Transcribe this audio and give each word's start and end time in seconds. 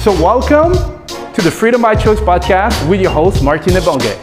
So 0.00 0.12
welcome 0.12 0.72
to 1.34 1.42
the 1.42 1.50
Freedom 1.50 1.82
by 1.82 1.94
Choice 1.94 2.20
podcast 2.20 2.88
with 2.88 3.02
your 3.02 3.10
host, 3.10 3.44
Martin 3.44 3.74
Ebonge. 3.74 4.16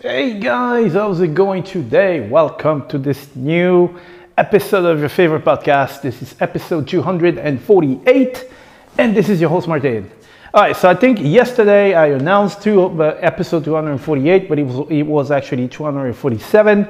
Hey 0.00 0.38
guys, 0.38 0.92
how's 0.92 1.20
it 1.20 1.34
going 1.34 1.64
today? 1.64 2.20
Welcome 2.28 2.86
to 2.90 2.98
this 2.98 3.34
new 3.34 3.98
episode 4.36 4.84
of 4.84 5.00
your 5.00 5.08
favorite 5.08 5.44
podcast. 5.44 6.00
This 6.00 6.22
is 6.22 6.36
episode 6.38 6.86
248, 6.86 8.50
and 8.98 9.16
this 9.16 9.28
is 9.28 9.40
your 9.40 9.50
host, 9.50 9.66
Martin. 9.66 10.08
All 10.54 10.62
right, 10.62 10.76
so 10.76 10.88
I 10.88 10.94
think 10.94 11.18
yesterday 11.20 11.94
I 11.94 12.10
announced 12.10 12.62
two, 12.62 13.02
uh, 13.02 13.18
episode 13.20 13.64
248, 13.64 14.48
but 14.48 14.60
it 14.60 14.62
was, 14.62 14.88
it 14.88 15.02
was 15.02 15.32
actually 15.32 15.66
247. 15.66 16.86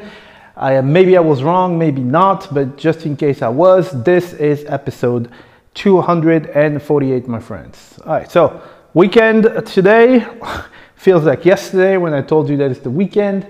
I, 0.58 0.80
maybe 0.80 1.16
I 1.16 1.20
was 1.20 1.42
wrong, 1.42 1.78
maybe 1.78 2.02
not, 2.02 2.52
but 2.52 2.76
just 2.76 3.06
in 3.06 3.16
case 3.16 3.42
I 3.42 3.48
was, 3.48 3.90
this 4.02 4.32
is 4.34 4.64
episode 4.66 5.30
248, 5.74 7.28
my 7.28 7.38
friends. 7.38 7.98
All 8.04 8.14
right, 8.14 8.30
so 8.30 8.60
weekend 8.92 9.44
today 9.66 10.26
feels 10.96 11.24
like 11.24 11.44
yesterday 11.44 11.96
when 11.96 12.12
I 12.12 12.22
told 12.22 12.48
you 12.50 12.56
that 12.56 12.72
it's 12.72 12.80
the 12.80 12.90
weekend 12.90 13.46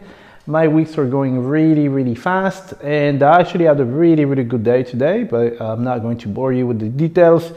my 0.49 0.67
weeks 0.67 0.97
are 0.97 1.05
going 1.05 1.45
really, 1.45 1.89
really 1.89 2.15
fast. 2.15 2.73
And 2.83 3.23
I 3.23 3.39
actually 3.39 3.67
had 3.67 3.79
a 3.81 3.85
really, 3.85 4.25
really 4.25 4.45
good 4.45 4.65
day 4.65 4.83
today, 4.83 5.25
but 5.25 5.61
I'm 5.61 5.85
not 5.85 6.01
going 6.01 6.17
to 6.19 6.29
bore 6.29 6.55
you 6.55 6.67
with 6.67 6.79
the 6.79 6.89
details 6.89 7.53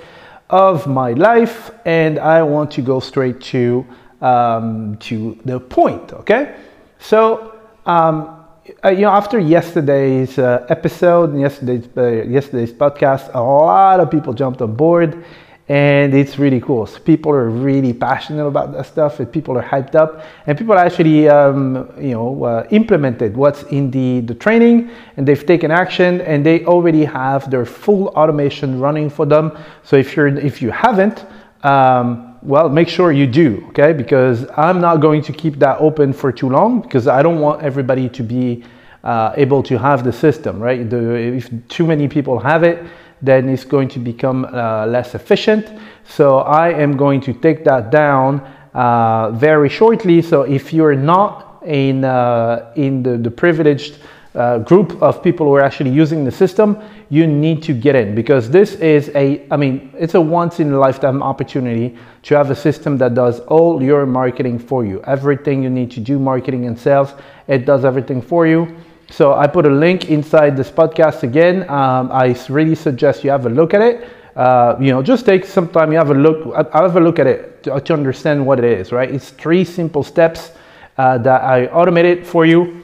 of 0.50 0.88
my 0.88 1.14
life. 1.14 1.72
And 1.86 2.20
I 2.20 2.44
want 2.44 2.70
to 2.72 2.82
go 2.82 3.00
straight 3.00 3.40
to, 3.54 3.86
um, 4.20 4.98
to 4.98 5.40
the 5.46 5.60
point, 5.62 6.12
okay? 6.12 6.56
So, 7.00 7.58
um, 7.86 8.28
uh, 8.28 8.41
you 8.66 9.02
know, 9.02 9.10
after 9.10 9.40
yesterday's 9.40 10.38
uh, 10.38 10.66
episode 10.70 11.32
and 11.32 11.42
yesterday's, 11.42 11.88
uh, 11.98 12.24
yesterday's 12.24 12.72
podcast, 12.72 13.34
a 13.34 13.42
lot 13.42 14.00
of 14.00 14.12
people 14.12 14.34
jumped 14.34 14.62
on 14.62 14.76
board 14.76 15.24
and 15.72 16.14
it's 16.14 16.38
really 16.38 16.60
cool. 16.60 16.86
So 16.86 17.00
people 17.00 17.32
are 17.32 17.50
really 17.50 17.94
passionate 17.94 18.46
about 18.46 18.74
that 18.74 18.86
stuff, 18.88 19.22
and 19.22 19.32
people 19.32 19.58
are 19.58 19.64
hyped 19.64 19.96
up, 19.96 20.26
and 20.46 20.58
people 20.58 20.78
actually, 20.78 21.30
um, 21.30 21.90
you 21.98 22.12
know, 22.12 22.44
uh, 22.44 22.68
implemented 22.72 23.38
what's 23.38 23.64
in 23.64 23.90
the 23.90 24.20
the 24.22 24.36
training, 24.36 24.90
and 25.16 25.26
they've 25.26 25.46
taken 25.46 25.72
action, 25.72 26.20
and 26.22 26.46
they 26.46 26.66
already 26.66 27.06
have 27.06 27.50
their 27.50 27.66
full 27.66 28.08
automation 28.10 28.82
running 28.82 29.10
for 29.10 29.26
them. 29.26 29.58
So 29.84 29.96
if 29.96 30.14
you're 30.16 30.28
if 30.28 30.62
you 30.62 30.72
haven't, 30.72 31.26
um, 31.64 32.31
well, 32.42 32.70
make 32.70 32.88
sure 32.88 33.12
you 33.12 33.28
do, 33.28 33.66
okay? 33.70 33.94
Because 33.94 34.46
I'm 34.58 34.82
not 34.82 34.98
going 34.98 35.22
to 35.24 35.34
keep 35.34 35.60
that 35.60 35.80
open 35.80 36.14
for 36.14 36.32
too 36.32 36.50
long 36.50 36.82
because 36.82 37.08
I 37.08 37.22
don't 37.22 37.40
want 37.40 37.62
everybody 37.62 38.10
to 38.10 38.24
be 38.24 38.64
uh, 39.04 39.34
able 39.36 39.64
to 39.64 39.78
have 39.78 40.04
the 40.04 40.14
system, 40.14 40.60
right? 40.60 40.90
The, 40.90 41.16
if 41.16 41.50
too 41.68 41.86
many 41.86 42.08
people 42.08 42.40
have 42.40 42.64
it 42.64 42.84
then 43.22 43.50
it's 43.50 43.64
going 43.64 43.88
to 43.90 44.00
become 44.00 44.46
uh, 44.46 44.86
less 44.88 45.16
efficient. 45.16 45.72
So 46.04 46.40
I 46.40 46.70
am 46.70 46.98
going 46.98 47.22
to 47.22 47.34
take 47.34 47.64
that 47.66 47.92
down 47.92 48.42
uh, 48.74 49.32
very 49.32 49.70
shortly. 49.70 50.22
So 50.22 50.42
if 50.42 50.74
you're 50.74 50.96
not 50.96 51.62
in, 51.66 52.04
uh, 52.04 52.74
in 52.76 53.04
the, 53.04 53.18
the 53.18 53.32
privileged 53.32 54.00
uh, 54.34 54.60
group 54.60 55.02
of 55.02 55.22
people 55.22 55.46
who 55.46 55.54
are 55.56 55.62
actually 55.62 55.90
using 55.90 56.24
the 56.24 56.32
system, 56.32 56.78
you 57.10 57.28
need 57.28 57.62
to 57.64 57.74
get 57.74 57.96
in 57.96 58.16
because 58.16 58.50
this 58.50 58.76
is 58.76 59.10
a, 59.14 59.46
I 59.52 59.58
mean, 59.58 59.94
it's 59.98 60.16
a 60.16 60.22
once 60.22 60.60
in 60.60 60.72
a 60.72 60.80
lifetime 60.80 61.22
opportunity 61.22 61.98
to 62.24 62.36
have 62.36 62.50
a 62.50 62.56
system 62.56 62.98
that 63.00 63.14
does 63.14 63.42
all 63.42 63.84
your 63.84 64.06
marketing 64.06 64.58
for 64.58 64.86
you. 64.86 65.02
Everything 65.04 65.64
you 65.64 65.70
need 65.70 65.92
to 65.92 66.00
do 66.00 66.18
marketing 66.18 66.66
and 66.66 66.80
sales, 66.80 67.14
it 67.48 67.66
does 67.66 67.84
everything 67.84 68.22
for 68.22 68.48
you. 68.48 68.74
So 69.10 69.34
I 69.34 69.48
put 69.48 69.66
a 69.66 69.70
link 69.70 70.10
inside 70.10 70.56
this 70.56 70.72
podcast 70.72 71.24
again. 71.24 71.70
Um, 71.70 72.10
I 72.14 72.34
really 72.48 72.76
suggest 72.76 73.26
you 73.26 73.30
have 73.32 73.46
a 73.46 73.50
look 73.50 73.74
at 73.74 73.82
it. 73.82 74.08
Uh, 74.38 74.78
you 74.80 74.92
know, 74.92 75.04
just 75.04 75.26
take 75.26 75.44
some 75.44 75.68
time. 75.68 75.92
You 75.92 75.98
have 75.98 76.12
a 76.12 76.14
look. 76.14 76.56
I'll 76.74 76.84
have 76.84 76.96
a 76.96 77.02
look 77.02 77.20
at 77.20 77.28
it 77.28 77.64
to, 77.64 77.82
to 77.82 77.94
understand 77.94 78.46
what 78.46 78.60
it 78.60 78.66
is. 78.66 78.94
Right? 78.94 79.12
It's 79.12 79.32
three 79.32 79.66
simple 79.66 80.04
steps 80.04 80.54
uh, 80.98 81.18
that 81.18 81.42
I 81.42 81.68
automated 81.68 82.26
for 82.26 82.46
you, 82.46 82.81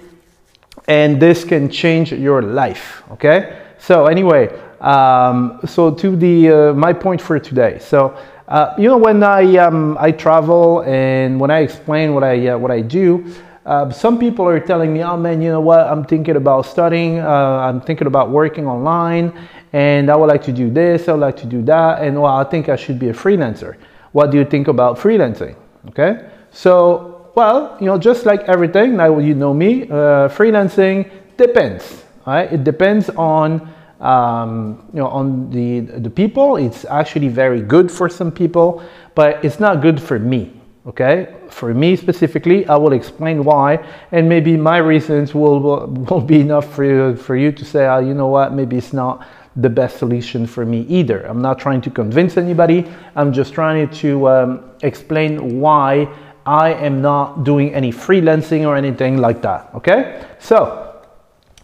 and 0.87 1.19
this 1.21 1.43
can 1.43 1.69
change 1.69 2.11
your 2.11 2.41
life. 2.41 3.03
Okay. 3.11 3.61
So 3.77 4.05
anyway, 4.05 4.49
um, 4.81 5.59
so 5.65 5.93
to 5.93 6.15
the 6.15 6.49
uh, 6.49 6.73
my 6.73 6.93
point 6.93 7.21
for 7.21 7.39
today. 7.39 7.79
So. 7.79 8.17
Uh, 8.47 8.73
you 8.77 8.87
know, 8.87 8.95
when 8.95 9.21
I 9.23 9.57
um, 9.57 9.97
I 9.99 10.09
travel 10.09 10.81
and 10.83 11.37
when 11.37 11.51
I 11.51 11.59
explain 11.59 12.13
what 12.13 12.23
I 12.23 12.47
uh, 12.47 12.57
what 12.57 12.71
I 12.71 12.79
do, 12.79 13.25
uh, 13.67 13.91
some 13.91 14.17
people 14.17 14.47
are 14.47 14.61
telling 14.61 14.93
me, 14.93 15.03
oh 15.03 15.17
man, 15.17 15.41
you 15.41 15.49
know 15.49 15.59
what, 15.59 15.81
I'm 15.81 16.05
thinking 16.05 16.37
about 16.37 16.65
studying, 16.65 17.19
uh, 17.19 17.27
I'm 17.27 17.81
thinking 17.81 18.07
about 18.07 18.29
working 18.29 18.65
online, 18.65 19.33
and 19.73 20.09
I 20.09 20.15
would 20.15 20.27
like 20.27 20.41
to 20.43 20.53
do 20.53 20.69
this, 20.69 21.09
I 21.09 21.11
would 21.11 21.19
like 21.19 21.35
to 21.37 21.45
do 21.45 21.61
that, 21.63 22.01
and 22.01 22.21
well, 22.21 22.37
I 22.37 22.45
think 22.45 22.69
I 22.69 22.77
should 22.77 22.97
be 22.97 23.09
a 23.09 23.13
freelancer. 23.13 23.75
What 24.13 24.31
do 24.31 24.37
you 24.37 24.45
think 24.45 24.69
about 24.69 24.97
freelancing? 24.97 25.57
Okay, 25.89 26.29
so, 26.49 27.16
well, 27.37 27.77
you 27.79 27.85
know, 27.85 27.99
just 27.99 28.25
like 28.25 28.41
everything, 28.49 28.97
now 28.97 29.19
you 29.19 29.35
know 29.35 29.53
me, 29.53 29.83
uh, 29.83 30.27
freelancing 30.27 31.07
depends, 31.37 32.03
right? 32.25 32.51
It 32.51 32.63
depends 32.63 33.11
on 33.11 33.71
um, 33.99 34.89
you 34.91 34.99
know, 34.99 35.07
on 35.07 35.51
the, 35.51 35.81
the 35.81 36.09
people. 36.09 36.57
It's 36.57 36.83
actually 36.85 37.27
very 37.27 37.61
good 37.61 37.91
for 37.91 38.09
some 38.09 38.31
people, 38.31 38.81
but 39.13 39.45
it's 39.45 39.59
not 39.59 39.81
good 39.81 40.01
for 40.01 40.17
me 40.17 40.51
okay 40.87 41.35
for 41.49 41.73
me 41.73 41.97
specifically 41.97 42.65
i 42.67 42.75
will 42.77 42.93
explain 42.93 43.43
why 43.43 43.77
and 44.13 44.29
maybe 44.29 44.55
my 44.55 44.77
reasons 44.77 45.35
will 45.35 45.59
will, 45.59 45.87
will 46.09 46.21
be 46.21 46.39
enough 46.39 46.73
for 46.73 46.85
you 46.85 47.13
for 47.17 47.35
you 47.35 47.51
to 47.51 47.65
say 47.65 47.85
oh, 47.87 47.99
you 47.99 48.13
know 48.13 48.27
what 48.27 48.53
maybe 48.53 48.77
it's 48.77 48.93
not 48.93 49.27
the 49.57 49.69
best 49.69 49.97
solution 49.97 50.47
for 50.47 50.65
me 50.65 50.85
either 50.87 51.27
i'm 51.27 51.41
not 51.41 51.59
trying 51.59 51.81
to 51.81 51.89
convince 51.89 52.37
anybody 52.37 52.85
i'm 53.17 53.33
just 53.33 53.53
trying 53.53 53.89
to 53.89 54.29
um, 54.29 54.71
explain 54.81 55.59
why 55.59 56.07
i 56.47 56.73
am 56.73 57.01
not 57.01 57.43
doing 57.43 57.73
any 57.73 57.91
freelancing 57.91 58.65
or 58.65 58.75
anything 58.75 59.17
like 59.17 59.41
that 59.41 59.69
okay 59.73 60.25
so 60.39 60.83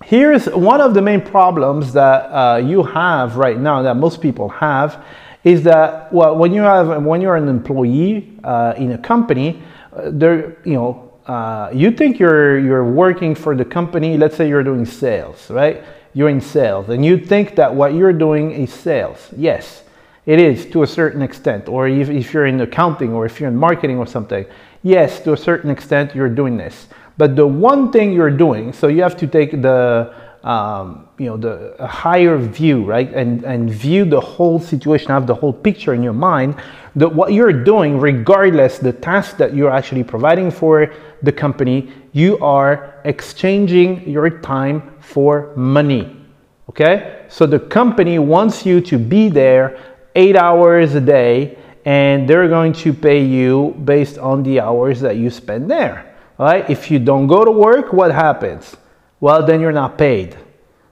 here's 0.03 0.45
one 0.47 0.81
of 0.81 0.93
the 0.93 1.01
main 1.01 1.21
problems 1.21 1.93
that 1.93 2.25
uh, 2.25 2.57
you 2.57 2.83
have 2.83 3.37
right 3.37 3.59
now 3.59 3.81
that 3.81 3.95
most 3.95 4.21
people 4.21 4.49
have 4.49 5.03
is 5.43 5.63
that 5.63 6.11
well, 6.13 6.35
when 6.35 6.53
you 6.53 6.61
have 6.61 7.03
when 7.03 7.21
you're 7.21 7.35
an 7.35 7.47
employee 7.47 8.37
uh, 8.43 8.73
in 8.77 8.93
a 8.93 8.97
company, 8.97 9.61
uh, 9.93 10.09
there 10.11 10.57
you 10.63 10.73
know 10.73 11.11
uh, 11.27 11.69
you 11.73 11.91
think 11.91 12.19
you're 12.19 12.59
you're 12.59 12.89
working 12.89 13.35
for 13.35 13.55
the 13.55 13.65
company. 13.65 14.17
Let's 14.17 14.35
say 14.35 14.47
you're 14.47 14.63
doing 14.63 14.85
sales, 14.85 15.49
right? 15.49 15.83
You're 16.13 16.29
in 16.29 16.41
sales, 16.41 16.89
and 16.89 17.03
you 17.03 17.17
think 17.17 17.55
that 17.55 17.73
what 17.73 17.93
you're 17.93 18.13
doing 18.13 18.51
is 18.51 18.71
sales. 18.71 19.29
Yes, 19.35 19.83
it 20.25 20.39
is 20.39 20.65
to 20.67 20.83
a 20.83 20.87
certain 20.87 21.21
extent. 21.21 21.67
Or 21.67 21.87
if, 21.87 22.09
if 22.09 22.33
you're 22.33 22.45
in 22.45 22.61
accounting, 22.61 23.13
or 23.13 23.25
if 23.25 23.39
you're 23.39 23.49
in 23.49 23.57
marketing 23.57 23.97
or 23.97 24.07
something, 24.07 24.45
yes, 24.83 25.19
to 25.21 25.33
a 25.33 25.37
certain 25.37 25.69
extent 25.69 26.13
you're 26.13 26.29
doing 26.29 26.57
this. 26.57 26.87
But 27.17 27.35
the 27.35 27.47
one 27.47 27.91
thing 27.91 28.13
you're 28.13 28.31
doing, 28.31 28.73
so 28.73 28.87
you 28.87 29.01
have 29.01 29.17
to 29.17 29.27
take 29.27 29.61
the 29.61 30.13
um, 30.43 31.07
you 31.17 31.27
know 31.27 31.37
the 31.37 31.87
higher 31.87 32.37
view 32.37 32.83
right 32.83 33.13
and 33.13 33.45
and 33.45 33.69
view 33.69 34.03
the 34.03 34.19
whole 34.19 34.59
situation 34.59 35.07
have 35.07 35.25
the 35.25 35.33
whole 35.33 35.53
picture 35.53 35.93
in 35.93 36.03
your 36.03 36.11
mind 36.11 36.55
that 36.97 37.07
what 37.07 37.31
you're 37.31 37.63
doing 37.63 37.97
regardless 37.97 38.77
the 38.77 38.91
task 38.91 39.37
that 39.37 39.55
you're 39.55 39.71
actually 39.71 40.03
providing 40.03 40.51
for 40.51 40.93
the 41.21 41.31
company 41.31 41.93
you 42.11 42.37
are 42.39 42.99
exchanging 43.05 44.05
your 44.05 44.29
time 44.29 44.93
for 44.99 45.53
money 45.55 46.23
Okay? 46.69 47.25
So 47.27 47.45
the 47.45 47.59
company 47.59 48.19
wants 48.19 48.65
you 48.65 48.81
to 48.81 48.97
be 48.97 49.29
there 49.29 49.77
eight 50.15 50.35
hours 50.35 50.95
a 50.95 51.01
day 51.01 51.57
and 51.85 52.27
they're 52.27 52.47
going 52.47 52.73
to 52.73 52.93
pay 52.93 53.23
you 53.23 53.75
based 53.83 54.17
on 54.17 54.43
the 54.43 54.59
hours 54.59 54.99
that 55.01 55.17
you 55.17 55.29
spend 55.29 55.69
there. 55.69 56.15
All 56.39 56.45
right? 56.45 56.69
If 56.69 56.89
you 56.89 56.99
don't 56.99 57.27
go 57.27 57.43
to 57.43 57.51
work, 57.51 57.93
what 57.93 58.11
happens? 58.11 58.75
Well, 59.19 59.45
then 59.45 59.61
you're 59.61 59.71
not 59.71 59.97
paid. 59.97 60.37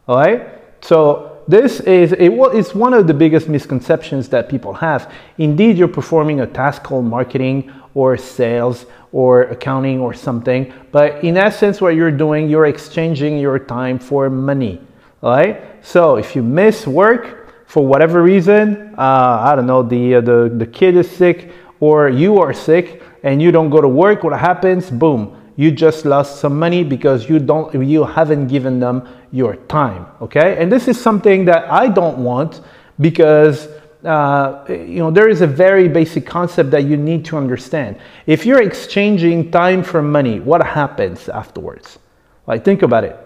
All 0.08 0.18
right? 0.18 0.50
So 0.82 1.32
this 1.48 1.80
is 1.82 2.14
it, 2.14 2.32
it's 2.32 2.76
one 2.76 2.94
of 2.94 3.08
the 3.08 3.14
biggest 3.14 3.48
misconceptions 3.50 4.30
that 4.30 4.50
people 4.50 4.74
have. 4.74 5.12
Indeed, 5.38 5.78
you're 5.78 5.88
performing 5.88 6.42
a 6.42 6.48
task 6.48 6.84
called 6.84 7.06
marketing 7.06 7.72
or 7.94 8.18
sales 8.18 8.86
or 9.12 9.44
accounting 9.44 10.00
or 10.00 10.14
something, 10.14 10.74
but 10.92 11.22
in 11.24 11.36
essence, 11.36 11.82
what 11.82 11.96
you're 11.96 12.12
doing, 12.12 12.50
you're 12.50 12.68
exchanging 12.68 13.38
your 13.38 13.60
time 13.60 14.00
for 14.00 14.30
money. 14.30 14.80
All 15.22 15.32
right? 15.32 15.62
So 15.82 16.16
if 16.16 16.36
you 16.36 16.44
miss 16.44 16.88
work, 16.88 17.41
for 17.72 17.88
whatever 17.88 18.22
reason, 18.22 18.94
uh, 18.98 19.48
I 19.50 19.56
don't 19.56 19.66
know, 19.66 19.82
the, 19.82 20.16
uh, 20.16 20.22
the, 20.22 20.52
the 20.54 20.66
kid 20.66 20.98
is 20.98 21.10
sick 21.10 21.54
or 21.80 22.10
you 22.10 22.38
are 22.38 22.52
sick 22.52 23.02
and 23.24 23.42
you 23.42 23.50
don't 23.50 23.70
go 23.70 23.80
to 23.80 23.88
work, 23.88 24.26
what 24.26 24.38
happens? 24.38 24.90
Boom, 24.90 25.42
you 25.56 25.72
just 25.72 26.04
lost 26.04 26.42
some 26.42 26.60
money 26.60 26.84
because 26.84 27.30
you 27.30 27.40
don't, 27.40 27.74
you 27.74 28.04
haven't 28.04 28.48
given 28.48 28.82
them 28.82 29.08
your 29.32 29.56
time, 29.56 30.06
okay? 30.20 30.62
And 30.62 30.70
this 30.70 30.90
is 30.90 31.00
something 31.00 31.46
that 31.46 31.72
I 31.72 31.88
don't 31.88 32.18
want 32.18 32.60
because 33.00 33.70
uh, 34.04 34.66
you 34.68 35.00
know, 35.00 35.10
there 35.10 35.30
is 35.30 35.40
a 35.40 35.48
very 35.48 35.88
basic 35.88 36.26
concept 36.26 36.72
that 36.72 36.84
you 36.84 36.98
need 36.98 37.24
to 37.24 37.38
understand. 37.38 37.98
If 38.26 38.46
you're 38.46 38.62
exchanging 38.62 39.50
time 39.50 39.82
for 39.82 40.02
money, 40.02 40.42
what 40.42 40.62
happens 40.62 41.30
afterwards? 41.30 42.00
Like, 42.48 42.66
think 42.66 42.82
about 42.82 43.06
it. 43.06 43.18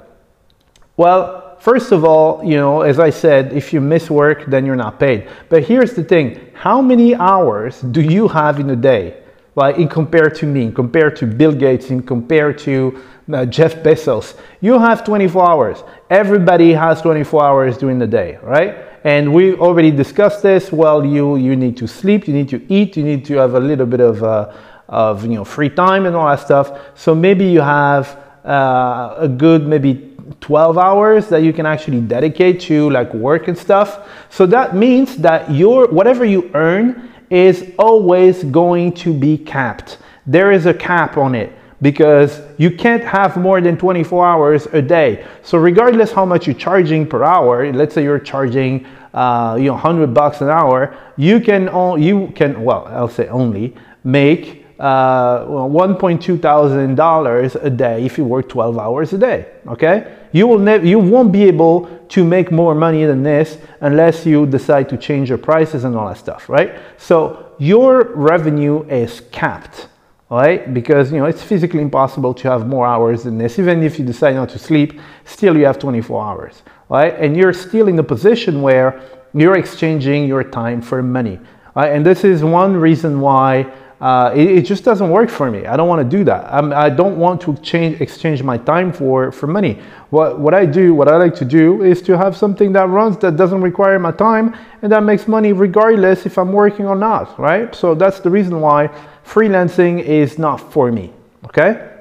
Well, 0.97 1.44
first 1.65 1.91
of 1.91 2.05
all, 2.05 2.43
you 2.43 2.57
know, 2.57 2.81
as 2.81 2.99
I 2.99 3.09
said, 3.09 3.51
if 3.51 3.73
you 3.73 3.81
miss 3.81 4.11
work, 4.11 4.45
then 4.45 4.67
you're 4.67 4.75
not 4.75 4.99
paid. 4.99 5.27
But 5.49 5.63
here's 5.63 5.93
the 5.93 6.03
thing 6.03 6.25
how 6.53 6.79
many 6.81 7.15
hours 7.15 7.81
do 7.81 8.01
you 8.01 8.27
have 8.27 8.59
in 8.59 8.69
a 8.69 8.75
day? 8.75 9.23
Like, 9.55 9.77
in 9.77 9.87
compared 9.87 10.35
to 10.35 10.45
me, 10.45 10.71
compared 10.71 11.15
to 11.17 11.25
Bill 11.25 11.53
Gates, 11.53 11.89
in 11.89 12.03
compared 12.03 12.57
to 12.59 13.01
uh, 13.33 13.45
Jeff 13.45 13.75
Bezos, 13.77 14.35
you 14.61 14.77
have 14.77 15.03
24 15.05 15.49
hours. 15.49 15.83
Everybody 16.09 16.73
has 16.73 17.01
24 17.01 17.43
hours 17.43 17.77
during 17.77 17.97
the 17.97 18.07
day, 18.07 18.37
right? 18.43 18.75
And 19.05 19.33
we 19.33 19.55
already 19.55 19.91
discussed 19.91 20.43
this. 20.43 20.71
Well, 20.71 21.05
you 21.05 21.37
you 21.37 21.55
need 21.55 21.77
to 21.77 21.87
sleep, 21.87 22.27
you 22.27 22.33
need 22.33 22.49
to 22.49 22.59
eat, 22.71 22.97
you 22.97 23.03
need 23.03 23.25
to 23.25 23.37
have 23.37 23.55
a 23.55 23.59
little 23.59 23.85
bit 23.87 24.01
of 24.01 24.23
uh, 24.23 24.53
of 24.87 25.23
you 25.23 25.35
know 25.35 25.45
free 25.45 25.69
time 25.69 26.05
and 26.05 26.15
all 26.15 26.27
that 26.27 26.41
stuff. 26.41 26.67
So 26.95 27.15
maybe 27.15 27.45
you 27.45 27.61
have 27.61 28.05
uh, 28.45 29.15
a 29.17 29.27
good 29.27 29.65
maybe 29.67 30.14
12 30.41 30.77
hours 30.77 31.27
that 31.29 31.43
you 31.43 31.53
can 31.53 31.65
actually 31.65 32.01
dedicate 32.01 32.59
to 32.61 32.89
like 32.89 33.13
work 33.13 33.47
and 33.47 33.57
stuff. 33.57 34.09
So 34.29 34.45
that 34.47 34.75
means 34.75 35.17
that 35.17 35.51
your 35.51 35.87
whatever 35.87 36.25
you 36.25 36.49
earn 36.53 37.11
is 37.29 37.71
always 37.77 38.43
going 38.43 38.93
to 38.93 39.13
be 39.13 39.37
capped. 39.37 39.97
There 40.25 40.51
is 40.51 40.65
a 40.65 40.73
cap 40.73 41.17
on 41.17 41.35
it 41.35 41.53
because 41.81 42.41
you 42.57 42.71
can't 42.71 43.03
have 43.03 43.37
more 43.37 43.61
than 43.61 43.77
24 43.77 44.25
hours 44.25 44.65
a 44.67 44.81
day. 44.81 45.25
So 45.43 45.57
regardless 45.57 46.11
how 46.11 46.25
much 46.25 46.47
you're 46.47 46.55
charging 46.55 47.07
per 47.07 47.23
hour, 47.23 47.71
let's 47.73 47.93
say 47.93 48.03
you're 48.03 48.19
charging 48.19 48.85
uh, 49.13 49.55
you 49.59 49.65
know 49.65 49.73
100 49.73 50.13
bucks 50.13 50.41
an 50.41 50.49
hour, 50.49 50.97
you 51.17 51.39
can 51.39 51.63
you 52.01 52.31
can 52.35 52.63
well 52.63 52.85
I'll 52.87 53.09
say 53.09 53.27
only 53.27 53.75
make 54.03 54.64
uh, 54.79 55.45
well, 55.47 55.69
1.2 55.69 56.41
thousand 56.41 56.95
dollars 56.95 57.55
a 57.55 57.69
day 57.69 58.05
if 58.05 58.17
you 58.17 58.25
work 58.25 58.49
12 58.49 58.77
hours 58.77 59.13
a 59.13 59.17
day. 59.17 59.45
Okay, 59.67 60.13
you 60.33 60.47
will 60.47 60.59
never, 60.59 60.85
you 60.85 60.99
won't 60.99 61.31
be 61.31 61.43
able 61.43 61.87
to 62.09 62.23
make 62.23 62.51
more 62.51 62.75
money 62.75 63.05
than 63.05 63.23
this 63.23 63.57
unless 63.79 64.25
you 64.25 64.45
decide 64.45 64.89
to 64.89 64.97
change 64.97 65.29
your 65.29 65.37
prices 65.37 65.85
and 65.85 65.95
all 65.95 66.09
that 66.09 66.17
stuff, 66.17 66.49
right? 66.49 66.75
So 66.97 67.53
your 67.57 68.03
revenue 68.15 68.83
is 68.89 69.21
capped, 69.31 69.87
right? 70.29 70.73
Because 70.73 71.11
you 71.11 71.19
know 71.19 71.25
it's 71.25 71.41
physically 71.41 71.81
impossible 71.81 72.33
to 72.33 72.49
have 72.49 72.67
more 72.67 72.85
hours 72.85 73.23
than 73.23 73.37
this. 73.37 73.57
Even 73.59 73.81
if 73.81 73.97
you 73.97 74.05
decide 74.05 74.35
not 74.35 74.49
to 74.49 74.59
sleep, 74.59 74.99
still 75.23 75.55
you 75.55 75.65
have 75.65 75.79
24 75.79 76.21
hours, 76.21 76.63
right? 76.89 77.15
And 77.17 77.37
you're 77.37 77.53
still 77.53 77.87
in 77.87 77.95
the 77.95 78.03
position 78.03 78.61
where 78.61 79.01
you're 79.33 79.57
exchanging 79.57 80.27
your 80.27 80.43
time 80.43 80.81
for 80.81 81.01
money, 81.01 81.39
right? 81.75 81.93
And 81.93 82.05
this 82.05 82.25
is 82.25 82.43
one 82.43 82.75
reason 82.75 83.21
why 83.21 83.71
uh, 84.01 84.31
it, 84.35 84.49
it, 84.49 84.61
just 84.63 84.83
doesn't 84.83 85.09
work 85.09 85.29
for 85.29 85.49
me. 85.49 85.65
I 85.65 85.77
don't 85.77 85.87
want 85.87 86.09
to 86.09 86.17
do 86.17 86.23
that. 86.25 86.53
I'm, 86.53 86.73
I 86.73 86.89
do 86.89 87.03
not 87.03 87.13
want 87.13 87.41
to 87.41 87.55
change, 87.57 88.01
exchange 88.01 88.43
my 88.43 88.57
time 88.57 88.91
for, 88.91 89.31
for 89.31 89.47
money. 89.47 89.79
What, 90.09 90.39
what 90.39 90.53
I 90.53 90.65
do, 90.65 90.93
what 90.93 91.07
I 91.07 91.15
like 91.15 91.33
to 91.35 91.45
do 91.45 91.81
is 91.81 92.01
to 92.03 92.17
have 92.17 92.35
something 92.35 92.73
that 92.73 92.89
runs 92.89 93.17
that 93.19 93.37
doesn't 93.37 93.61
require 93.61 93.97
my 93.97 94.11
time 94.11 94.55
and 94.81 94.91
that 94.91 95.03
makes 95.03 95.27
money 95.27 95.53
regardless 95.53 96.25
if 96.25 96.37
I'm 96.37 96.51
working 96.51 96.85
or 96.85 96.95
not, 96.95 97.39
right? 97.39 97.73
So 97.73 97.95
that's 97.95 98.19
the 98.19 98.29
reason 98.29 98.59
why 98.59 98.89
freelancing 99.25 100.03
is 100.03 100.37
not 100.37 100.57
for 100.57 100.91
me, 100.91 101.13
okay? 101.45 101.91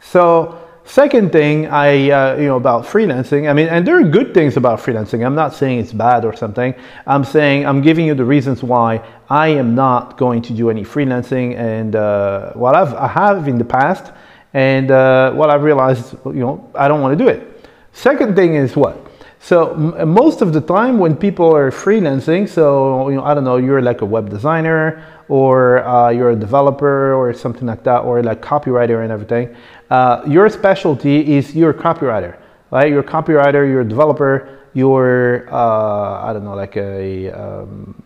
So 0.00 0.67
Second 0.88 1.32
thing 1.32 1.66
I, 1.66 2.10
uh, 2.10 2.36
you 2.36 2.46
know, 2.46 2.56
about 2.56 2.86
freelancing, 2.86 3.50
I 3.50 3.52
mean, 3.52 3.68
and 3.68 3.86
there 3.86 4.00
are 4.00 4.02
good 4.02 4.32
things 4.32 4.56
about 4.56 4.80
freelancing. 4.80 5.24
I'm 5.24 5.34
not 5.34 5.52
saying 5.52 5.80
it's 5.80 5.92
bad 5.92 6.24
or 6.24 6.34
something. 6.34 6.74
I'm 7.06 7.24
saying 7.24 7.66
I'm 7.66 7.82
giving 7.82 8.06
you 8.06 8.14
the 8.14 8.24
reasons 8.24 8.62
why 8.62 9.06
I 9.28 9.48
am 9.48 9.74
not 9.74 10.16
going 10.16 10.40
to 10.40 10.54
do 10.54 10.70
any 10.70 10.84
freelancing 10.84 11.56
and 11.56 11.94
uh, 11.94 12.54
what 12.54 12.74
I've, 12.74 12.94
I 12.94 13.06
have 13.06 13.48
in 13.48 13.58
the 13.58 13.66
past 13.66 14.12
and 14.54 14.90
uh, 14.90 15.32
what 15.32 15.50
I've 15.50 15.62
realized, 15.62 16.14
you 16.24 16.40
know, 16.40 16.70
I 16.74 16.88
don't 16.88 17.02
want 17.02 17.18
to 17.18 17.22
do 17.22 17.28
it. 17.28 17.68
Second 17.92 18.34
thing 18.34 18.54
is 18.54 18.74
what? 18.74 19.08
So 19.40 19.74
most 19.74 20.40
of 20.40 20.52
the 20.52 20.60
time 20.60 20.98
when 20.98 21.16
people 21.16 21.54
are 21.54 21.70
freelancing, 21.70 22.48
so 22.48 23.08
you 23.08 23.16
know, 23.16 23.24
I 23.24 23.34
don't 23.34 23.44
know, 23.44 23.56
you're 23.56 23.82
like 23.82 24.00
a 24.00 24.04
web 24.04 24.30
designer 24.30 25.04
or 25.28 25.84
uh, 25.86 26.10
you're 26.10 26.30
a 26.30 26.36
developer 26.36 27.14
or 27.14 27.32
something 27.32 27.66
like 27.66 27.84
that, 27.84 27.98
or 27.98 28.22
like 28.22 28.40
copywriter 28.40 29.02
and 29.02 29.12
everything. 29.12 29.54
Uh, 29.90 30.22
your 30.26 30.48
specialty 30.48 31.36
is 31.36 31.54
your 31.54 31.72
copywriter, 31.72 32.36
right? 32.70 32.90
You're 32.90 33.00
a 33.00 33.04
copywriter, 33.04 33.66
you're 33.66 33.80
a 33.80 33.88
developer, 33.88 34.58
you're 34.74 35.48
uh, 35.52 36.28
I 36.28 36.32
don't 36.32 36.44
know, 36.44 36.54
like 36.54 36.76
a, 36.76 37.30
um, 37.30 38.02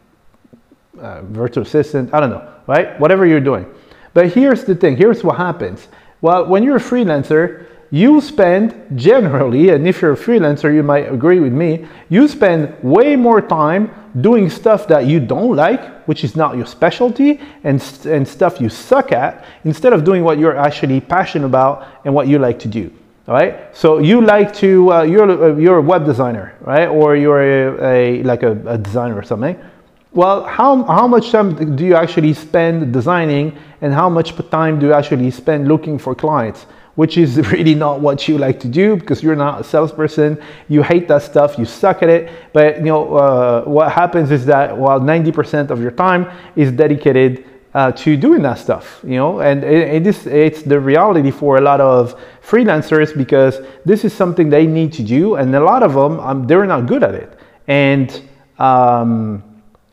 a 0.98 1.22
virtual 1.22 1.64
assistant. 1.64 2.14
I 2.14 2.20
don't 2.20 2.30
know, 2.30 2.48
right? 2.66 2.98
Whatever 3.00 3.26
you're 3.26 3.40
doing. 3.40 3.66
But 4.14 4.32
here's 4.32 4.64
the 4.64 4.74
thing. 4.74 4.96
Here's 4.96 5.24
what 5.24 5.36
happens. 5.36 5.88
Well, 6.20 6.46
when 6.46 6.62
you're 6.62 6.76
a 6.76 6.80
freelancer, 6.80 7.66
you 7.90 8.20
spend 8.20 8.98
generally, 8.98 9.70
and 9.70 9.86
if 9.86 10.00
you're 10.00 10.12
a 10.12 10.16
freelancer, 10.16 10.72
you 10.72 10.82
might 10.82 11.12
agree 11.12 11.40
with 11.40 11.52
me, 11.52 11.86
you 12.08 12.28
spend 12.28 12.74
way 12.82 13.16
more 13.16 13.42
time 13.42 13.90
doing 14.20 14.50
stuff 14.50 14.86
that 14.88 15.06
you 15.06 15.20
don't 15.20 15.56
like, 15.56 16.04
which 16.06 16.24
is 16.24 16.36
not 16.36 16.56
your 16.56 16.66
specialty, 16.66 17.40
and, 17.64 17.82
and 18.04 18.26
stuff 18.26 18.60
you 18.60 18.68
suck 18.68 19.12
at, 19.12 19.44
instead 19.64 19.92
of 19.92 20.04
doing 20.04 20.22
what 20.22 20.38
you're 20.38 20.56
actually 20.56 21.00
passionate 21.00 21.46
about 21.46 21.86
and 22.04 22.14
what 22.14 22.28
you 22.28 22.38
like 22.38 22.58
to 22.58 22.68
do. 22.68 22.92
All 23.28 23.34
right. 23.34 23.74
So 23.74 23.98
you 23.98 24.20
like 24.20 24.52
to, 24.56 24.92
uh, 24.92 25.02
you're, 25.02 25.30
uh, 25.30 25.56
you're 25.56 25.78
a 25.78 25.82
web 25.82 26.04
designer, 26.04 26.54
right? 26.60 26.88
Or 26.88 27.14
you're 27.14 27.78
a, 27.78 28.18
a 28.18 28.22
like 28.24 28.42
a, 28.42 28.52
a 28.66 28.76
designer 28.76 29.16
or 29.16 29.22
something. 29.22 29.56
Well, 30.12 30.44
how, 30.44 30.82
how 30.82 31.06
much 31.06 31.30
time 31.30 31.76
do 31.76 31.86
you 31.86 31.94
actually 31.94 32.34
spend 32.34 32.92
designing 32.92 33.56
and 33.80 33.94
how 33.94 34.10
much 34.10 34.36
time 34.50 34.78
do 34.78 34.86
you 34.86 34.92
actually 34.92 35.30
spend 35.30 35.68
looking 35.68 35.98
for 35.98 36.14
clients? 36.14 36.66
Which 36.94 37.16
is 37.16 37.36
really 37.52 37.74
not 37.74 38.00
what 38.00 38.28
you 38.28 38.38
like 38.38 38.60
to 38.60 38.68
do 38.68 38.96
because 38.96 39.22
you're 39.22 39.36
not 39.36 39.60
a 39.60 39.64
salesperson. 39.64 40.40
You 40.68 40.82
hate 40.82 41.08
that 41.08 41.22
stuff. 41.22 41.58
You 41.58 41.64
suck 41.64 42.02
at 42.02 42.08
it. 42.08 42.30
But 42.52 42.78
you 42.78 42.84
know 42.84 43.14
uh, 43.16 43.64
what 43.64 43.92
happens 43.92 44.30
is 44.30 44.46
that 44.46 44.76
while 44.76 45.00
90% 45.00 45.70
of 45.70 45.80
your 45.80 45.90
time 45.90 46.30
is 46.56 46.70
dedicated 46.72 47.44
uh, 47.74 47.90
to 47.90 48.16
doing 48.16 48.42
that 48.42 48.58
stuff, 48.58 49.00
you 49.02 49.16
know, 49.16 49.40
and 49.40 49.64
it, 49.64 49.94
it 49.94 50.06
is 50.06 50.26
it's 50.26 50.62
the 50.62 50.78
reality 50.78 51.30
for 51.30 51.56
a 51.56 51.60
lot 51.60 51.80
of 51.80 52.20
freelancers 52.46 53.16
because 53.16 53.60
this 53.86 54.04
is 54.04 54.12
something 54.12 54.50
they 54.50 54.66
need 54.66 54.92
to 54.92 55.02
do, 55.02 55.36
and 55.36 55.54
a 55.54 55.60
lot 55.60 55.82
of 55.82 55.94
them 55.94 56.20
um, 56.20 56.46
they're 56.46 56.66
not 56.66 56.86
good 56.86 57.02
at 57.02 57.14
it, 57.14 57.38
and 57.68 58.28
um, 58.58 59.42